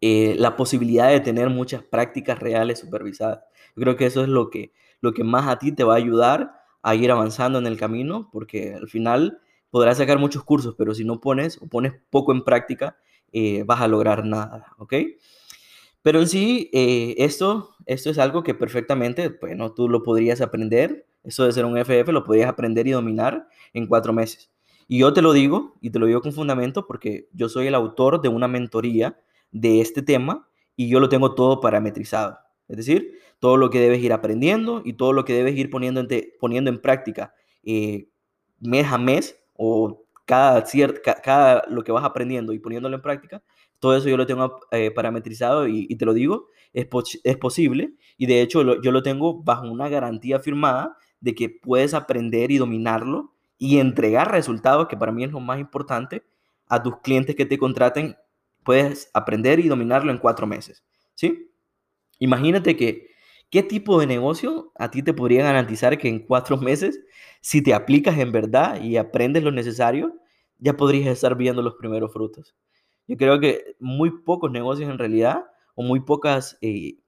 eh, 0.00 0.34
la 0.38 0.56
posibilidad 0.56 1.10
de 1.10 1.20
tener 1.20 1.50
muchas 1.50 1.82
prácticas 1.82 2.38
reales 2.38 2.78
supervisadas. 2.78 3.40
Creo 3.74 3.96
que 3.96 4.06
eso 4.06 4.22
es 4.22 4.28
lo 4.28 4.50
que, 4.50 4.72
lo 5.00 5.12
que 5.12 5.24
más 5.24 5.46
a 5.48 5.58
ti 5.58 5.72
te 5.72 5.84
va 5.84 5.94
a 5.94 5.98
ayudar 5.98 6.54
a 6.82 6.94
ir 6.94 7.10
avanzando 7.10 7.58
en 7.58 7.66
el 7.66 7.76
camino, 7.76 8.30
porque 8.32 8.74
al 8.74 8.88
final 8.88 9.40
podrás 9.70 9.98
sacar 9.98 10.18
muchos 10.18 10.44
cursos, 10.44 10.74
pero 10.76 10.94
si 10.94 11.04
no 11.04 11.20
pones 11.20 11.58
o 11.62 11.66
pones 11.66 11.94
poco 12.10 12.32
en 12.32 12.42
práctica, 12.42 12.96
eh, 13.32 13.62
vas 13.64 13.80
a 13.80 13.88
lograr 13.88 14.24
nada, 14.24 14.74
¿ok? 14.78 14.94
Pero 16.02 16.20
en 16.20 16.28
sí, 16.28 16.70
eh, 16.72 17.14
esto, 17.18 17.70
esto 17.86 18.10
es 18.10 18.18
algo 18.18 18.42
que 18.42 18.54
perfectamente, 18.54 19.28
bueno, 19.40 19.72
tú 19.72 19.88
lo 19.88 20.02
podrías 20.02 20.40
aprender, 20.40 21.06
eso 21.22 21.44
de 21.44 21.52
ser 21.52 21.64
un 21.66 21.76
FF 21.76 22.10
lo 22.12 22.24
podrías 22.24 22.48
aprender 22.48 22.86
y 22.86 22.92
dominar 22.92 23.48
en 23.74 23.86
cuatro 23.86 24.12
meses. 24.12 24.50
Y 24.88 24.98
yo 24.98 25.12
te 25.12 25.22
lo 25.22 25.32
digo, 25.32 25.76
y 25.80 25.90
te 25.90 25.98
lo 25.98 26.06
digo 26.06 26.20
con 26.20 26.32
fundamento, 26.32 26.86
porque 26.86 27.28
yo 27.32 27.48
soy 27.48 27.66
el 27.66 27.74
autor 27.74 28.20
de 28.20 28.28
una 28.28 28.48
mentoría 28.48 29.18
de 29.52 29.80
este 29.80 30.02
tema 30.02 30.48
y 30.74 30.88
yo 30.88 30.98
lo 30.98 31.08
tengo 31.08 31.34
todo 31.34 31.60
parametrizado. 31.60 32.38
Es 32.66 32.78
decir, 32.78 33.18
todo 33.38 33.56
lo 33.56 33.70
que 33.70 33.80
debes 33.80 34.02
ir 34.02 34.12
aprendiendo 34.12 34.82
y 34.84 34.94
todo 34.94 35.12
lo 35.12 35.24
que 35.24 35.34
debes 35.34 35.56
ir 35.56 35.70
poniendo 35.70 36.00
en, 36.00 36.08
poniendo 36.40 36.70
en 36.70 36.80
práctica 36.80 37.34
eh, 37.62 38.08
mes 38.60 38.86
a 38.86 38.98
mes 38.98 39.39
o 39.62 40.06
cada, 40.24 40.64
cada 41.22 41.64
lo 41.68 41.84
que 41.84 41.92
vas 41.92 42.02
aprendiendo 42.02 42.54
y 42.54 42.58
poniéndolo 42.58 42.96
en 42.96 43.02
práctica, 43.02 43.42
todo 43.78 43.94
eso 43.94 44.08
yo 44.08 44.16
lo 44.16 44.24
tengo 44.24 44.60
eh, 44.70 44.90
parametrizado 44.90 45.68
y, 45.68 45.94
te 45.96 46.06
lo 46.06 46.14
digo, 46.14 46.46
es, 46.72 46.88
es 47.24 47.36
posible 47.36 47.92
y 48.16 48.24
de 48.24 48.40
hecho 48.40 48.80
yo 48.80 48.90
lo 48.90 49.02
tengo 49.02 49.42
bajo 49.42 49.68
una 49.70 49.90
garantía 49.90 50.40
firmada 50.40 50.96
de 51.20 51.34
que 51.34 51.50
puedes 51.50 51.92
aprender 51.92 52.50
y 52.50 52.56
dominarlo 52.56 53.34
y 53.58 53.80
entregar 53.80 54.30
resultados, 54.30 54.88
que 54.88 54.96
para 54.96 55.12
mí 55.12 55.24
es 55.24 55.30
lo 55.30 55.40
más 55.40 55.60
importante, 55.60 56.24
a 56.66 56.82
tus 56.82 57.00
clientes 57.00 57.36
que 57.36 57.44
te 57.44 57.58
contraten, 57.58 58.16
puedes 58.64 59.10
aprender 59.12 59.60
y 59.60 59.68
dominarlo 59.68 60.10
en 60.10 60.16
cuatro 60.18 60.46
meses, 60.46 60.82
¿sí? 61.14 61.52
Imagínate 62.18 62.76
que, 62.76 63.09
¿qué 63.50 63.62
tipo 63.62 64.00
de 64.00 64.06
negocio 64.06 64.72
a 64.76 64.90
ti 64.90 65.02
te 65.02 65.12
podría 65.12 65.44
garantizar 65.44 65.98
que 65.98 66.08
en 66.08 66.20
cuatro 66.20 66.56
meses, 66.56 67.00
si 67.40 67.62
te 67.62 67.74
aplicas 67.74 68.18
en 68.18 68.32
verdad 68.32 68.80
y 68.82 68.96
aprendes 68.96 69.42
lo 69.42 69.50
necesario, 69.50 70.14
ya 70.58 70.76
podrías 70.76 71.08
estar 71.08 71.36
viendo 71.36 71.62
los 71.62 71.74
primeros 71.74 72.12
frutos? 72.12 72.54
Yo 73.06 73.16
creo 73.16 73.40
que 73.40 73.76
muy 73.80 74.22
pocos 74.22 74.50
negocios 74.50 74.90
en 74.90 74.98
realidad, 74.98 75.44
o 75.74 75.82
muy 75.82 76.00
pocas 76.00 76.58
eh, 76.60 76.98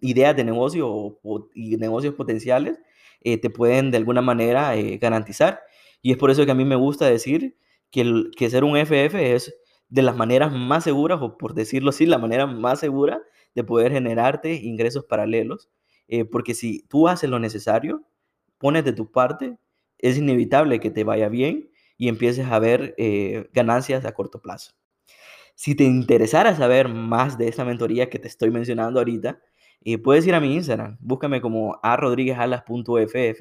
ideas 0.00 0.36
de 0.36 0.44
negocio 0.44 0.88
o, 0.88 1.48
y 1.54 1.76
negocios 1.76 2.14
potenciales, 2.14 2.78
eh, 3.22 3.38
te 3.38 3.50
pueden 3.50 3.90
de 3.90 3.98
alguna 3.98 4.22
manera 4.22 4.76
eh, 4.76 4.98
garantizar. 4.98 5.60
Y 6.02 6.12
es 6.12 6.18
por 6.18 6.30
eso 6.30 6.44
que 6.44 6.52
a 6.52 6.54
mí 6.54 6.64
me 6.64 6.76
gusta 6.76 7.06
decir 7.06 7.56
que, 7.90 8.24
que 8.36 8.50
ser 8.50 8.64
un 8.64 8.76
FF 8.76 9.34
es 9.34 9.54
de 9.88 10.02
las 10.02 10.16
maneras 10.16 10.52
más 10.52 10.84
seguras, 10.84 11.20
o 11.22 11.36
por 11.36 11.54
decirlo 11.54 11.90
así, 11.90 12.06
la 12.06 12.18
manera 12.18 12.46
más 12.46 12.80
segura 12.80 13.22
de 13.54 13.64
poder 13.64 13.92
generarte 13.92 14.54
ingresos 14.54 15.04
paralelos, 15.04 15.70
eh, 16.08 16.24
porque 16.24 16.54
si 16.54 16.82
tú 16.88 17.08
haces 17.08 17.30
lo 17.30 17.38
necesario, 17.38 18.04
pones 18.58 18.84
de 18.84 18.92
tu 18.92 19.10
parte, 19.10 19.56
es 19.98 20.18
inevitable 20.18 20.80
que 20.80 20.90
te 20.90 21.04
vaya 21.04 21.28
bien 21.28 21.70
y 21.96 22.08
empieces 22.08 22.46
a 22.46 22.58
ver 22.58 22.94
eh, 22.98 23.48
ganancias 23.52 24.04
a 24.04 24.12
corto 24.12 24.40
plazo. 24.40 24.72
Si 25.54 25.74
te 25.74 25.84
interesara 25.84 26.56
saber 26.56 26.88
más 26.88 27.36
de 27.36 27.48
esta 27.48 27.64
mentoría 27.64 28.08
que 28.08 28.18
te 28.18 28.28
estoy 28.28 28.50
mencionando 28.50 29.00
ahorita, 29.00 29.40
eh, 29.82 29.98
puedes 29.98 30.26
ir 30.26 30.34
a 30.34 30.40
mi 30.40 30.54
Instagram, 30.54 30.96
búscame 31.00 31.40
como 31.40 31.78
a 31.82 31.96
rodríguezalas.ff 31.96 33.40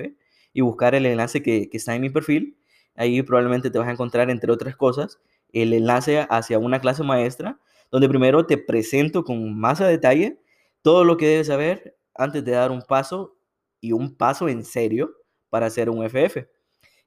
y 0.54 0.62
buscar 0.62 0.96
el 0.96 1.06
enlace 1.06 1.42
que, 1.42 1.70
que 1.70 1.78
está 1.78 1.96
en 1.96 2.02
mi 2.02 2.10
perfil. 2.10 2.58
Ahí 2.96 3.22
probablemente 3.24 3.72
te 3.72 3.80
vas 3.80 3.88
a 3.88 3.92
encontrar, 3.92 4.30
entre 4.30 4.52
otras 4.52 4.76
cosas, 4.76 5.20
el 5.54 5.74
enlace 5.74 6.26
hacia 6.30 6.60
una 6.60 6.80
clase 6.80 7.04
maestra 7.04 7.60
donde 7.92 8.10
primero 8.10 8.46
te 8.46 8.58
presento 8.58 9.24
con 9.24 9.60
más 9.60 9.82
a 9.82 9.88
detalle 9.88 10.40
todo 10.82 11.04
lo 11.04 11.18
que 11.18 11.28
debes 11.28 11.48
saber 11.48 11.98
antes 12.16 12.44
de 12.44 12.52
dar 12.52 12.72
un 12.72 12.82
paso 12.82 13.38
y 13.82 13.92
un 13.92 14.16
paso 14.16 14.50
en 14.50 14.64
serio 14.64 15.16
para 15.50 15.68
hacer 15.68 15.90
un 15.90 16.04
FF. 16.04 16.48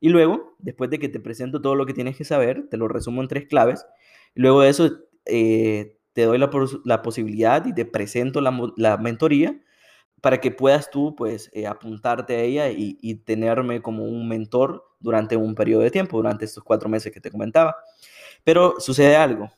Y 0.01 0.09
luego, 0.09 0.57
después 0.59 0.91
de 0.91 0.99
que 0.99 1.09
te 1.09 1.21
presento 1.21 1.61
todo 1.63 1.75
lo 1.75 1.87
que 1.87 1.95
tienes 1.95 2.17
que 2.17 2.25
saber, 2.25 2.69
te 2.69 2.77
lo 2.77 2.89
resumo 2.89 3.23
en 3.23 3.29
tres 3.29 3.47
claves. 3.47 3.87
Luego 4.35 4.63
de 4.63 4.69
eso, 4.71 4.91
eh, 5.27 5.99
te 6.13 6.25
doy 6.25 6.39
la, 6.39 7.03
posibilidad 7.03 7.65
y 7.67 7.75
te 7.75 7.85
presento 7.85 8.41
la, 8.41 8.97
mentoría 8.99 9.61
para 10.21 10.41
que 10.41 10.51
puedas 10.51 10.91
tú, 10.91 11.15
pues, 11.17 11.51
eh, 11.53 11.67
apuntarte 11.67 12.37
a 12.37 12.43
ella 12.43 12.71
y, 12.71 12.99
y, 13.01 13.17
tenerme 13.17 13.83
como 13.83 14.05
un 14.05 14.29
mentor 14.29 14.85
durante 15.01 15.37
un 15.37 15.55
periodo 15.55 15.83
de 15.83 15.91
tiempo, 15.91 16.17
durante 16.17 16.45
estos 16.45 16.65
cuatro 16.65 16.89
meses 16.89 17.13
que 17.13 17.21
te 17.21 17.31
comentaba. 17.31 17.77
Pero 18.45 18.81
sucede 18.81 19.17
algo 19.17 19.51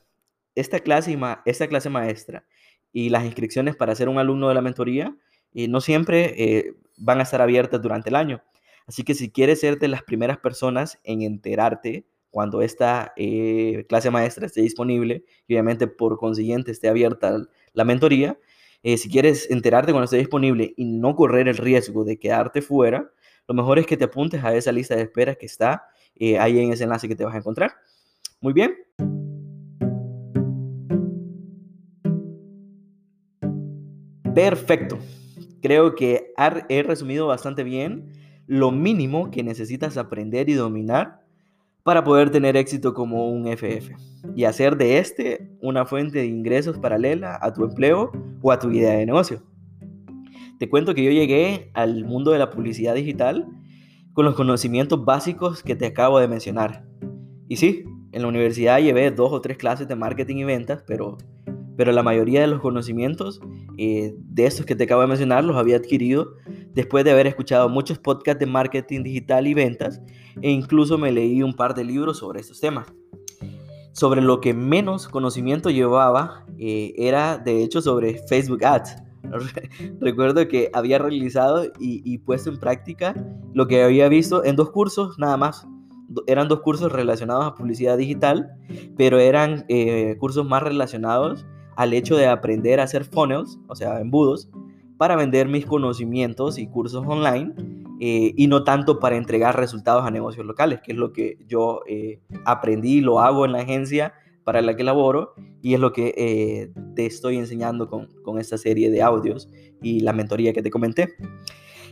esta 0.55 0.79
clase, 0.79 1.17
esta 1.45 1.67
clase 1.67 1.89
maestra 1.89 2.45
y 2.91 3.09
las 3.09 3.25
inscripciones 3.25 3.75
para 3.75 3.93
ser 3.93 4.09
un 4.09 4.17
alumno 4.17 4.47
de 4.47 4.55
la 4.55 4.61
mentoría 4.61 5.15
eh, 5.55 5.67
no 5.69 5.81
siempre 5.81 6.33
eh, 6.37 6.73
van 6.97 7.19
a 7.19 7.23
estar 7.23 7.41
abiertas 7.41 7.81
durante 7.81 8.09
el 8.09 8.15
año. 8.15 8.43
Así 8.87 9.03
que 9.03 9.15
si 9.15 9.31
quieres 9.31 9.61
ser 9.61 9.79
de 9.79 9.87
las 9.87 10.03
primeras 10.03 10.37
personas 10.37 10.99
en 11.03 11.21
enterarte 11.21 12.05
cuando 12.29 12.61
esta 12.61 13.13
eh, 13.15 13.85
clase 13.87 14.11
maestra 14.11 14.45
esté 14.45 14.61
disponible 14.61 15.23
y 15.47 15.53
obviamente 15.53 15.87
por 15.87 16.17
consiguiente 16.17 16.71
esté 16.71 16.89
abierta 16.89 17.37
la 17.73 17.83
mentoría, 17.83 18.37
si 18.83 19.09
quieres 19.09 19.49
enterarte 19.49 19.91
cuando 19.91 20.05
esté 20.05 20.17
disponible 20.17 20.75
y 20.77 20.85
no 20.85 21.15
correr 21.15 21.47
el 21.47 21.57
riesgo 21.57 22.03
de 22.03 22.19
quedarte 22.19 22.61
fuera, 22.61 23.09
lo 23.47 23.55
mejor 23.55 23.79
es 23.79 23.87
que 23.87 23.97
te 23.97 24.03
apuntes 24.03 24.43
a 24.43 24.53
esa 24.53 24.71
lista 24.71 24.95
de 24.95 25.01
espera 25.01 25.33
que 25.33 25.47
está 25.47 25.87
ahí 26.39 26.59
en 26.59 26.71
ese 26.71 26.83
enlace 26.83 27.07
que 27.07 27.15
te 27.15 27.25
vas 27.25 27.33
a 27.33 27.39
encontrar. 27.39 27.71
Muy 28.41 28.53
bien. 28.53 28.75
Perfecto. 34.35 34.99
Creo 35.61 35.95
que 35.95 36.33
he 36.69 36.83
resumido 36.83 37.27
bastante 37.27 37.63
bien 37.63 38.11
lo 38.47 38.71
mínimo 38.71 39.31
que 39.31 39.43
necesitas 39.43 39.97
aprender 39.97 40.49
y 40.49 40.53
dominar 40.53 41.21
para 41.83 42.03
poder 42.03 42.29
tener 42.29 42.57
éxito 42.57 42.93
como 42.93 43.29
un 43.29 43.47
FF 43.47 43.91
y 44.35 44.43
hacer 44.43 44.75
de 44.75 44.97
este 44.97 45.49
una 45.61 45.85
fuente 45.85 46.19
de 46.19 46.25
ingresos 46.25 46.77
paralela 46.77 47.39
a 47.41 47.53
tu 47.53 47.63
empleo 47.63 48.11
o 48.41 48.51
a 48.51 48.59
tu 48.59 48.71
idea 48.71 48.93
de 48.93 49.05
negocio. 49.05 49.41
Te 50.59 50.69
cuento 50.69 50.93
que 50.93 51.03
yo 51.03 51.11
llegué 51.11 51.71
al 51.73 52.05
mundo 52.05 52.31
de 52.31 52.39
la 52.39 52.49
publicidad 52.49 52.95
digital 52.95 53.47
con 54.13 54.25
los 54.25 54.35
conocimientos 54.35 55.03
básicos 55.03 55.63
que 55.63 55.75
te 55.75 55.85
acabo 55.85 56.19
de 56.19 56.27
mencionar. 56.27 56.85
Y 57.47 57.57
sí, 57.57 57.85
en 58.11 58.21
la 58.21 58.27
universidad 58.27 58.79
llevé 58.79 59.11
dos 59.11 59.31
o 59.31 59.41
tres 59.41 59.57
clases 59.57 59.87
de 59.87 59.95
marketing 59.95 60.37
y 60.37 60.43
ventas, 60.45 60.83
pero, 60.87 61.17
pero 61.77 61.91
la 61.91 62.03
mayoría 62.03 62.41
de 62.41 62.47
los 62.47 62.61
conocimientos 62.61 63.41
eh, 63.77 64.15
de 64.17 64.45
estos 64.45 64.65
que 64.65 64.75
te 64.75 64.85
acabo 64.85 65.01
de 65.01 65.07
mencionar 65.07 65.43
los 65.43 65.57
había 65.57 65.77
adquirido 65.77 66.35
después 66.73 67.03
de 67.05 67.11
haber 67.11 67.27
escuchado 67.27 67.69
muchos 67.69 67.99
podcasts 67.99 68.39
de 68.39 68.45
marketing 68.45 69.03
digital 69.03 69.47
y 69.47 69.53
ventas 69.53 70.01
e 70.41 70.49
incluso 70.49 70.97
me 70.97 71.11
leí 71.11 71.41
un 71.41 71.53
par 71.53 71.73
de 71.73 71.83
libros 71.83 72.19
sobre 72.19 72.41
estos 72.41 72.59
temas. 72.59 72.93
Sobre 73.93 74.21
lo 74.21 74.41
que 74.41 74.53
menos 74.53 75.07
conocimiento 75.07 75.69
llevaba 75.69 76.45
eh, 76.57 76.93
era 76.97 77.37
de 77.37 77.63
hecho 77.63 77.81
sobre 77.81 78.19
Facebook 78.27 78.63
Ads. 78.65 78.95
Recuerdo 80.01 80.47
que 80.47 80.69
había 80.73 80.99
realizado 80.99 81.65
y, 81.79 82.17
puesto 82.19 82.49
en 82.49 82.59
práctica 82.59 83.15
lo 83.53 83.67
que 83.67 83.83
había 83.83 84.07
visto 84.09 84.43
en 84.43 84.55
dos 84.55 84.69
cursos 84.71 85.17
nada 85.17 85.37
más. 85.37 85.65
Eran 86.27 86.47
dos 86.47 86.59
cursos 86.59 86.91
relacionados 86.91 87.45
a 87.45 87.55
publicidad 87.55 87.97
digital, 87.97 88.51
pero 88.95 89.17
eran 89.17 89.65
eh, 89.69 90.17
cursos 90.19 90.45
más 90.45 90.61
relacionados 90.61 91.45
al 91.75 91.93
hecho 91.93 92.15
de 92.15 92.27
aprender 92.27 92.79
a 92.79 92.83
hacer 92.83 93.05
funnels, 93.05 93.59
o 93.67 93.75
sea, 93.75 93.99
embudos, 93.99 94.49
para 94.97 95.15
vender 95.15 95.47
mis 95.47 95.65
conocimientos 95.65 96.57
y 96.57 96.67
cursos 96.67 97.03
online 97.05 97.53
eh, 97.99 98.33
y 98.35 98.47
no 98.47 98.63
tanto 98.63 98.99
para 98.99 99.17
entregar 99.17 99.57
resultados 99.57 100.05
a 100.05 100.11
negocios 100.11 100.45
locales, 100.45 100.79
que 100.83 100.93
es 100.93 100.97
lo 100.97 101.13
que 101.13 101.37
yo 101.47 101.81
eh, 101.87 102.19
aprendí, 102.45 103.01
lo 103.01 103.19
hago 103.19 103.45
en 103.45 103.53
la 103.53 103.59
agencia 103.59 104.13
para 104.43 104.61
la 104.61 104.75
que 104.75 104.83
laboro 104.83 105.33
y 105.61 105.73
es 105.73 105.79
lo 105.79 105.91
que 105.91 106.13
eh, 106.17 106.71
te 106.95 107.05
estoy 107.05 107.37
enseñando 107.37 107.89
con, 107.89 108.09
con, 108.21 108.37
esta 108.37 108.57
serie 108.57 108.91
de 108.91 109.01
audios 109.01 109.49
y 109.81 110.01
la 110.01 110.13
mentoría 110.13 110.53
que 110.53 110.61
te 110.61 110.69
comenté. 110.69 111.15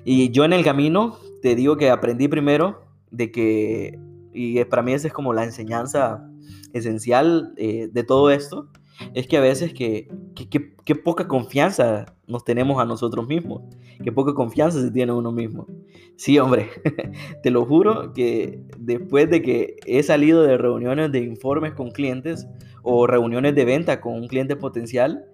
Y 0.05 0.29
yo 0.31 0.43
en 0.43 0.53
el 0.53 0.63
camino 0.63 1.17
te 1.41 1.55
digo 1.55 1.77
que 1.77 1.89
aprendí 1.89 2.27
primero 2.27 2.81
de 3.09 3.31
que, 3.31 3.99
y 4.33 4.63
para 4.65 4.81
mí 4.81 4.93
esa 4.93 5.07
es 5.07 5.13
como 5.13 5.33
la 5.33 5.43
enseñanza 5.43 6.29
esencial 6.73 7.53
de 7.55 8.03
todo 8.05 8.29
esto, 8.29 8.69
es 9.13 9.27
que 9.27 9.37
a 9.37 9.41
veces 9.41 9.73
que, 9.73 10.07
que, 10.35 10.95
poca 10.95 11.27
confianza 11.27 12.05
nos 12.27 12.43
tenemos 12.43 12.81
a 12.81 12.85
nosotros 12.85 13.27
mismos, 13.27 13.61
que 14.03 14.11
poca 14.11 14.33
confianza 14.33 14.81
se 14.81 14.91
tiene 14.91 15.11
uno 15.11 15.31
mismo. 15.31 15.67
Sí, 16.15 16.37
hombre, 16.39 16.69
te 17.43 17.51
lo 17.51 17.65
juro 17.65 18.13
que 18.13 18.61
después 18.77 19.29
de 19.29 19.41
que 19.41 19.77
he 19.85 20.03
salido 20.03 20.43
de 20.43 20.57
reuniones 20.57 21.11
de 21.11 21.19
informes 21.19 21.73
con 21.73 21.91
clientes 21.91 22.47
o 22.81 23.07
reuniones 23.07 23.55
de 23.55 23.65
venta 23.65 24.01
con 24.01 24.13
un 24.13 24.27
cliente 24.27 24.55
potencial, 24.55 25.25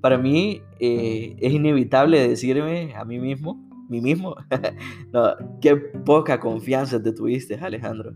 para 0.00 0.18
mí 0.18 0.62
eh, 0.78 1.36
es 1.40 1.52
inevitable 1.52 2.28
decirme 2.28 2.94
a 2.94 3.04
mí 3.04 3.18
mismo, 3.18 3.68
mí 3.88 4.00
mismo, 4.00 4.36
qué 5.60 5.76
poca 5.76 6.40
confianza 6.40 7.02
te 7.02 7.12
tuviste, 7.12 7.56
Alejandro. 7.56 8.14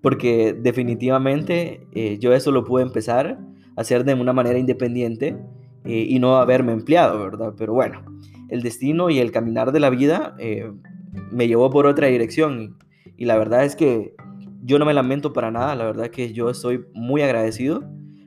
Porque 0.00 0.52
definitivamente 0.52 1.86
eh, 1.92 2.18
yo 2.18 2.32
eso 2.34 2.50
lo 2.50 2.64
pude 2.64 2.82
empezar 2.82 3.38
hacer 3.76 4.04
de 4.04 4.14
una 4.14 4.32
manera 4.32 4.58
independiente 4.58 5.36
eh, 5.84 6.06
y 6.08 6.18
no 6.18 6.36
haberme 6.36 6.72
empleado, 6.72 7.18
¿verdad? 7.18 7.54
Pero 7.56 7.74
bueno, 7.74 8.04
el 8.48 8.62
destino 8.62 9.10
y 9.10 9.18
el 9.18 9.32
caminar 9.32 9.72
de 9.72 9.80
la 9.80 9.90
vida 9.90 10.34
eh, 10.38 10.70
me 11.30 11.48
llevó 11.48 11.70
por 11.70 11.86
otra 11.86 12.08
dirección 12.08 12.76
y, 13.16 13.24
la 13.24 13.36
verdad 13.36 13.64
es 13.64 13.76
que 13.76 14.14
yo 14.62 14.78
no 14.78 14.84
me 14.84 14.94
lamento 14.94 15.32
para 15.32 15.50
nada, 15.50 15.74
la 15.74 15.84
verdad 15.84 16.06
es 16.06 16.10
que 16.10 16.32
yo 16.32 16.50
estoy 16.50 16.84
muy 16.92 17.22
agradecido, 17.22 17.84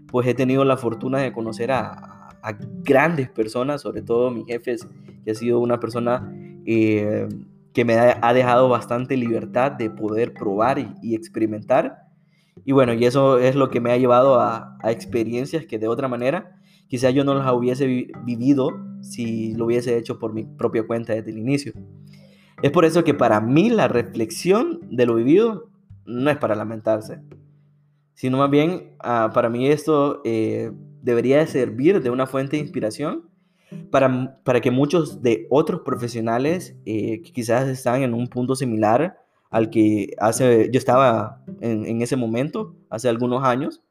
pues 0.08 0.28
he 0.28 0.34
tenido 0.34 0.64
la 0.66 0.78
fortuna 0.78 1.20
de 1.20 1.32
conocer 1.32 1.72
a, 1.72 2.12
grandes 2.84 3.28
personas, 3.30 3.82
sobre 3.82 4.04
todo 4.04 4.30
mis 4.30 4.46
jefes, 4.46 4.88
que 5.24 5.32
ha 5.32 5.34
sido 5.34 5.60
una 5.60 5.80
persona 5.80 6.32
eh, 6.68 7.28
que 7.74 7.84
me 7.84 7.96
ha 7.96 8.34
dejado 8.36 8.70
bastante 8.70 9.18
libertad 9.18 9.72
de 9.72 9.90
poder 9.90 10.32
probar 10.32 10.78
y 11.02 11.16
experimentar 11.16 12.05
y 12.64 12.72
bueno, 12.72 12.94
y 12.94 13.06
eso 13.06 13.38
es 13.38 13.56
lo 13.56 13.70
que 13.70 13.82
me 13.82 13.92
ha 13.92 13.98
llevado 13.98 14.40
a, 14.40 14.78
experiencias 14.84 15.66
que 15.66 15.80
de 15.80 15.88
otra 15.88 16.08
manera 16.08 16.62
quizás 16.88 17.14
yo 17.14 17.24
no 17.24 17.34
las 17.34 17.52
hubiese 17.52 17.88
vivido 18.24 18.70
si 19.02 19.54
lo 19.56 19.66
hubiese 19.66 19.98
hecho 19.98 20.20
por 20.20 20.34
mi 20.34 20.44
propia 20.44 20.86
cuenta 20.86 21.14
desde 21.14 21.32
el 21.32 21.40
inicio. 21.40 21.74
Es 22.62 22.72
por 22.72 22.86
eso 22.86 23.04
que 23.04 23.14
para 23.14 23.42
mí 23.42 23.70
la 23.70 23.88
reflexión 23.88 24.80
de 24.90 25.06
lo 25.06 25.16
vivido 25.16 25.70
no 26.06 26.30
es 26.30 26.38
para 26.38 26.56
lamentarse, 26.56 27.20
sino 28.14 28.38
más 28.38 28.50
bien 28.50 28.96
ah, 29.00 29.32
para 29.34 29.50
mí 29.50 29.68
esto 29.68 30.22
eh, 30.24 30.72
debería 31.02 31.40
de 31.40 31.48
servir 31.48 32.02
de 32.02 32.10
una 32.12 32.28
fuente 32.28 32.56
de 32.58 32.64
inspiración 32.64 33.30
para, 33.92 34.40
para 34.44 34.62
que 34.62 34.72
muchos 34.72 35.22
de 35.22 35.48
otros 35.50 35.82
profesionales 35.82 36.78
eh, 36.86 37.22
que 37.24 37.32
quizás 37.34 37.68
están 37.68 38.04
en 38.04 38.14
un 38.14 38.28
punto 38.28 38.56
similar 38.56 39.25
al 39.52 39.70
que 39.70 40.14
hace, 40.20 40.70
yo 40.72 40.78
estaba 40.78 41.44
en, 41.62 42.02
ese 42.02 42.16
momento, 42.16 42.76
hace 42.90 43.10
algunos 43.10 43.44
años, 43.44 43.84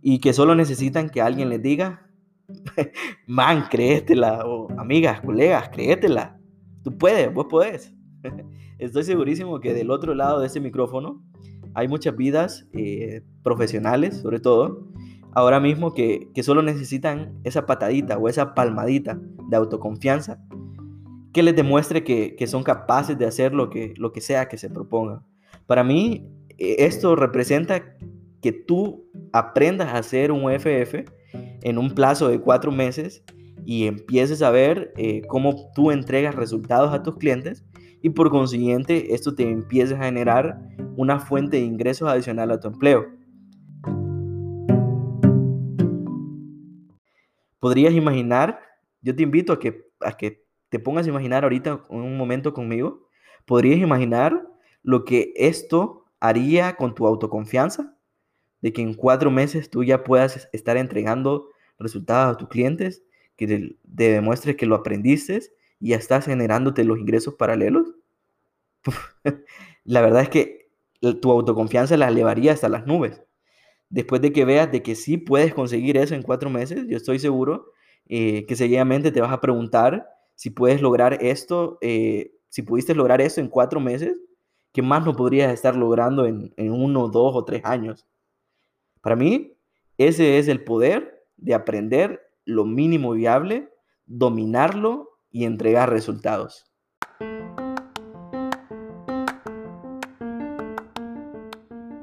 y 0.00 0.18
que 0.18 0.32
solo 0.32 0.54
necesitan 0.54 1.10
que 1.10 1.20
alguien 1.20 1.48
les 1.48 1.62
diga, 1.62 2.06
man, 3.26 3.64
créetela, 3.70 4.44
o 4.46 4.68
amigas, 4.78 5.20
colegas, 5.20 5.68
créetela, 5.70 6.38
tú 6.82 6.96
puedes, 6.96 7.32
vos 7.32 7.46
podés. 7.46 7.94
Estoy 8.78 9.04
segurísimo 9.04 9.60
que 9.60 9.74
del 9.74 9.90
otro 9.90 10.14
lado 10.14 10.40
de 10.40 10.46
ese 10.46 10.60
micrófono 10.60 11.22
hay 11.74 11.88
muchas 11.88 12.16
vidas 12.16 12.66
eh, 12.72 13.22
profesionales, 13.42 14.18
sobre 14.18 14.40
todo, 14.40 14.88
ahora 15.32 15.60
mismo 15.60 15.94
que, 15.94 16.28
que 16.34 16.42
solo 16.42 16.62
necesitan 16.62 17.38
esa 17.44 17.66
patadita 17.66 18.18
o 18.18 18.28
esa 18.28 18.54
palmadita 18.54 19.20
de 19.48 19.56
autoconfianza 19.56 20.40
que 21.32 21.42
les 21.42 21.54
demuestre 21.54 22.04
que, 22.04 22.46
son 22.46 22.62
capaces 22.62 23.18
de 23.18 23.26
hacer 23.26 23.52
lo 23.54 23.70
que, 23.70 23.94
lo 23.96 24.12
que 24.12 24.20
sea 24.20 24.48
que 24.48 24.58
se 24.58 24.70
proponga. 24.70 25.22
Para 25.66 25.84
mí, 25.84 26.28
e, 26.58 26.86
esto 26.86 27.16
representa 27.16 27.96
que 28.40 28.52
tú 28.52 29.08
aprendas 29.32 29.88
a 29.88 29.98
hacer 29.98 30.32
un 30.32 30.50
FF 30.50 31.04
en 31.62 31.78
un 31.78 31.90
plazo 31.90 32.28
de 32.28 32.40
cuatro 32.40 32.72
meses 32.72 33.22
y 33.64 33.86
empieces 33.86 34.42
a 34.42 34.50
ver 34.50 34.92
eh, 34.96 35.22
cómo 35.28 35.70
tú 35.74 35.90
entregas 35.90 36.34
resultados 36.34 36.92
a 36.94 37.02
tus 37.02 37.16
clientes 37.16 37.64
y 38.00 38.10
por 38.10 38.30
consiguiente 38.30 39.14
esto 39.14 39.34
te 39.34 39.42
empieza 39.42 39.96
a 39.96 40.04
generar 40.04 40.58
una 40.96 41.18
fuente 41.18 41.58
de 41.58 41.64
ingresos 41.64 42.08
adicional 42.08 42.50
a 42.50 42.60
tu 42.60 42.68
empleo. 42.68 43.06
¿Podrías 47.60 47.92
imaginar? 47.92 48.60
Yo 49.02 49.14
te 49.14 49.24
invito 49.24 49.52
a 49.52 49.58
que, 49.58 49.84
a 50.00 50.16
que 50.16 50.47
te 50.68 50.78
pongas 50.78 51.06
a 51.06 51.10
imaginar 51.10 51.44
ahorita 51.44 51.84
un 51.88 52.16
momento 52.16 52.52
conmigo, 52.52 53.08
¿podrías 53.46 53.78
imaginar 53.78 54.46
lo 54.82 55.04
que 55.04 55.32
esto 55.36 56.04
haría 56.20 56.76
con 56.76 56.94
tu 56.94 57.06
autoconfianza? 57.06 57.96
De 58.60 58.72
que 58.72 58.82
en 58.82 58.94
cuatro 58.94 59.30
meses 59.30 59.70
tú 59.70 59.84
ya 59.84 60.04
puedas 60.04 60.48
estar 60.52 60.76
entregando 60.76 61.48
resultados 61.78 62.34
a 62.34 62.38
tus 62.38 62.48
clientes, 62.48 63.04
que 63.36 63.46
te, 63.46 63.76
demuestres 63.84 64.56
que 64.56 64.66
lo 64.66 64.74
aprendiste 64.74 65.40
y 65.80 65.90
ya 65.90 65.96
estás 65.96 66.26
generándote 66.26 66.84
los 66.84 66.98
ingresos 66.98 67.34
paralelos. 67.34 67.94
la 69.84 70.00
verdad 70.00 70.22
es 70.22 70.28
que 70.28 70.70
tu 71.20 71.30
autoconfianza 71.30 71.96
la 71.96 72.08
elevaría 72.08 72.52
hasta 72.52 72.68
las 72.68 72.86
nubes. 72.86 73.22
Después 73.90 74.20
de 74.20 74.32
que 74.32 74.44
veas 74.44 74.70
de 74.70 74.82
que 74.82 74.94
sí 74.96 75.16
puedes 75.16 75.54
conseguir 75.54 75.96
eso 75.96 76.14
en 76.14 76.22
cuatro 76.22 76.50
meses, 76.50 76.84
yo 76.88 76.96
estoy 76.96 77.18
seguro 77.18 77.72
eh, 78.06 78.44
que 78.46 78.56
seguidamente 78.56 79.12
te 79.12 79.20
vas 79.20 79.32
a 79.32 79.40
preguntar 79.40 80.06
si 80.38 80.50
puedes 80.50 80.80
lograr 80.80 81.18
esto, 81.20 81.78
eh, 81.80 82.30
si 82.48 82.62
pudiste 82.62 82.94
lograr 82.94 83.20
esto 83.20 83.40
en 83.40 83.48
cuatro 83.48 83.80
meses, 83.80 84.20
¿qué 84.72 84.82
más 84.82 85.04
no 85.04 85.16
podrías 85.16 85.52
estar 85.52 85.74
logrando 85.74 86.26
en, 86.26 86.54
en 86.56 86.70
uno, 86.70 87.08
dos 87.08 87.34
o 87.34 87.44
tres 87.44 87.64
años? 87.64 88.06
Para 89.00 89.16
mí, 89.16 89.56
ese 89.96 90.38
es 90.38 90.46
el 90.46 90.62
poder 90.62 91.26
de 91.36 91.54
aprender 91.54 92.20
lo 92.44 92.64
mínimo 92.64 93.14
viable, 93.14 93.68
dominarlo 94.06 95.08
y 95.32 95.44
entregar 95.44 95.90
resultados. 95.90 96.70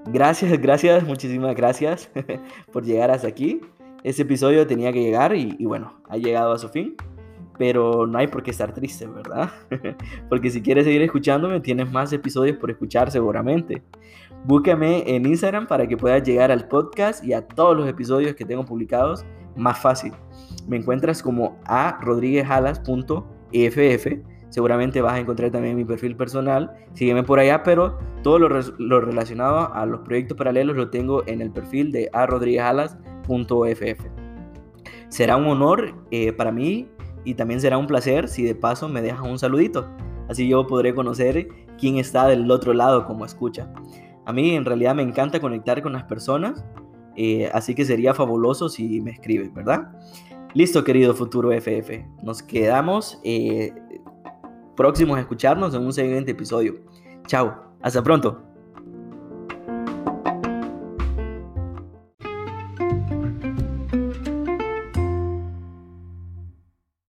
Gracias, 0.08 0.60
gracias, 0.60 1.06
muchísimas 1.06 1.56
gracias 1.56 2.12
por 2.74 2.84
llegar 2.84 3.12
hasta 3.12 3.30
aquí. 3.30 3.62
Ese 4.04 4.24
episodio 4.24 4.68
tenía 4.68 4.92
que 4.92 5.02
llegar 5.02 5.34
y 5.34 5.64
bueno, 5.64 6.02
ha 6.10 6.18
llegado 6.18 6.52
a 6.52 6.60
su 6.60 6.68
fin 6.68 6.98
pero 7.58 8.06
no 8.06 8.18
hay 8.18 8.28
por 8.28 8.44
qué 8.44 8.52
estar 8.52 8.74
triste, 8.74 9.08
¿verdad? 9.08 9.50
Porque 10.30 10.50
si 10.50 10.62
quieres 10.62 10.86
seguir 10.86 11.02
escuchándome, 11.02 11.60
tienes 11.60 11.92
más 11.92 12.12
episodios 12.14 12.58
por 12.58 12.72
escuchar 12.72 13.12
seguramente. 13.12 13.84
Búscame 14.44 15.04
en 15.08 15.26
Instagram 15.26 15.68
para 15.68 15.88
que 15.88 15.98
puedas 15.98 16.24
llegar 16.24 16.52
al 16.52 16.68
podcast 16.68 17.24
y 17.24 17.34
a 17.34 17.48
todos 17.48 17.76
los 17.76 17.88
episodios 17.88 18.36
que 18.36 18.46
tengo 18.46 18.66
publicados 18.66 19.26
más 19.56 19.80
fácil. 19.80 20.14
Me 20.68 20.78
encuentras 20.78 21.24
como 21.24 21.60
a 21.66 22.00
rodríguezalas.eff. 22.02 24.08
seguramente 24.50 25.02
vas 25.02 25.14
a 25.14 25.20
encontrar 25.20 25.52
también 25.52 25.76
mi 25.76 25.86
perfil 25.86 26.16
personal. 26.16 26.72
Sígueme 26.94 27.24
por 27.24 27.40
allá, 27.40 27.64
pero 27.64 27.98
todo 28.24 28.40
lo, 28.40 29.02
relacionado 29.02 29.74
a 29.74 29.86
los 29.86 30.02
proyectos 30.02 30.38
paralelos 30.38 30.76
lo 30.76 30.90
tengo 30.90 31.24
en 31.28 31.42
el 31.42 31.52
perfil 31.52 31.92
de 31.92 32.10
arodriguesalas.ff. 32.14 34.06
Será 35.10 35.38
un 35.38 35.48
honor 35.48 35.96
eh, 36.12 36.34
para 36.34 36.52
mí 36.52 36.90
y 37.26 37.34
también 37.34 37.60
será 37.60 37.78
un 37.78 37.88
placer 37.88 38.30
si 38.30 38.44
de 38.44 38.56
paso 38.56 38.88
me 38.88 39.02
dejas 39.02 39.28
un 39.28 39.38
saludito. 39.38 39.90
Así 40.30 40.48
yo 40.48 40.66
podré 40.66 40.96
conocer 40.96 41.48
quién 41.78 41.98
está 41.98 42.28
del 42.28 42.50
otro 42.50 42.74
lado 42.74 43.06
como 43.06 43.26
escucha. 43.26 43.70
A 44.26 44.34
mí 44.34 44.56
en 44.56 44.66
realidad 44.66 44.96
me 44.96 45.04
encanta 45.04 45.40
conectar 45.40 45.82
con 45.82 45.94
las 45.94 46.04
personas, 46.04 46.64
eh, 47.16 47.50
así 47.54 47.76
que 47.76 47.86
sería 47.86 48.14
fabuloso 48.14 48.70
si 48.70 49.02
me 49.02 49.12
escribes, 49.12 49.54
¿verdad? 49.54 49.92
Listo, 50.54 50.84
querido 50.84 51.14
futuro 51.14 51.52
FF. 51.52 52.06
Nos 52.24 52.42
quedamos 52.42 53.20
eh, 53.24 53.74
próximos 54.76 55.18
a 55.18 55.22
escucharnos 55.22 55.74
en 55.74 55.84
un 55.84 55.94
siguiente 55.94 56.32
episodio. 56.32 56.76
Chao, 57.28 57.54
hasta 57.82 58.02
pronto. 58.02 58.55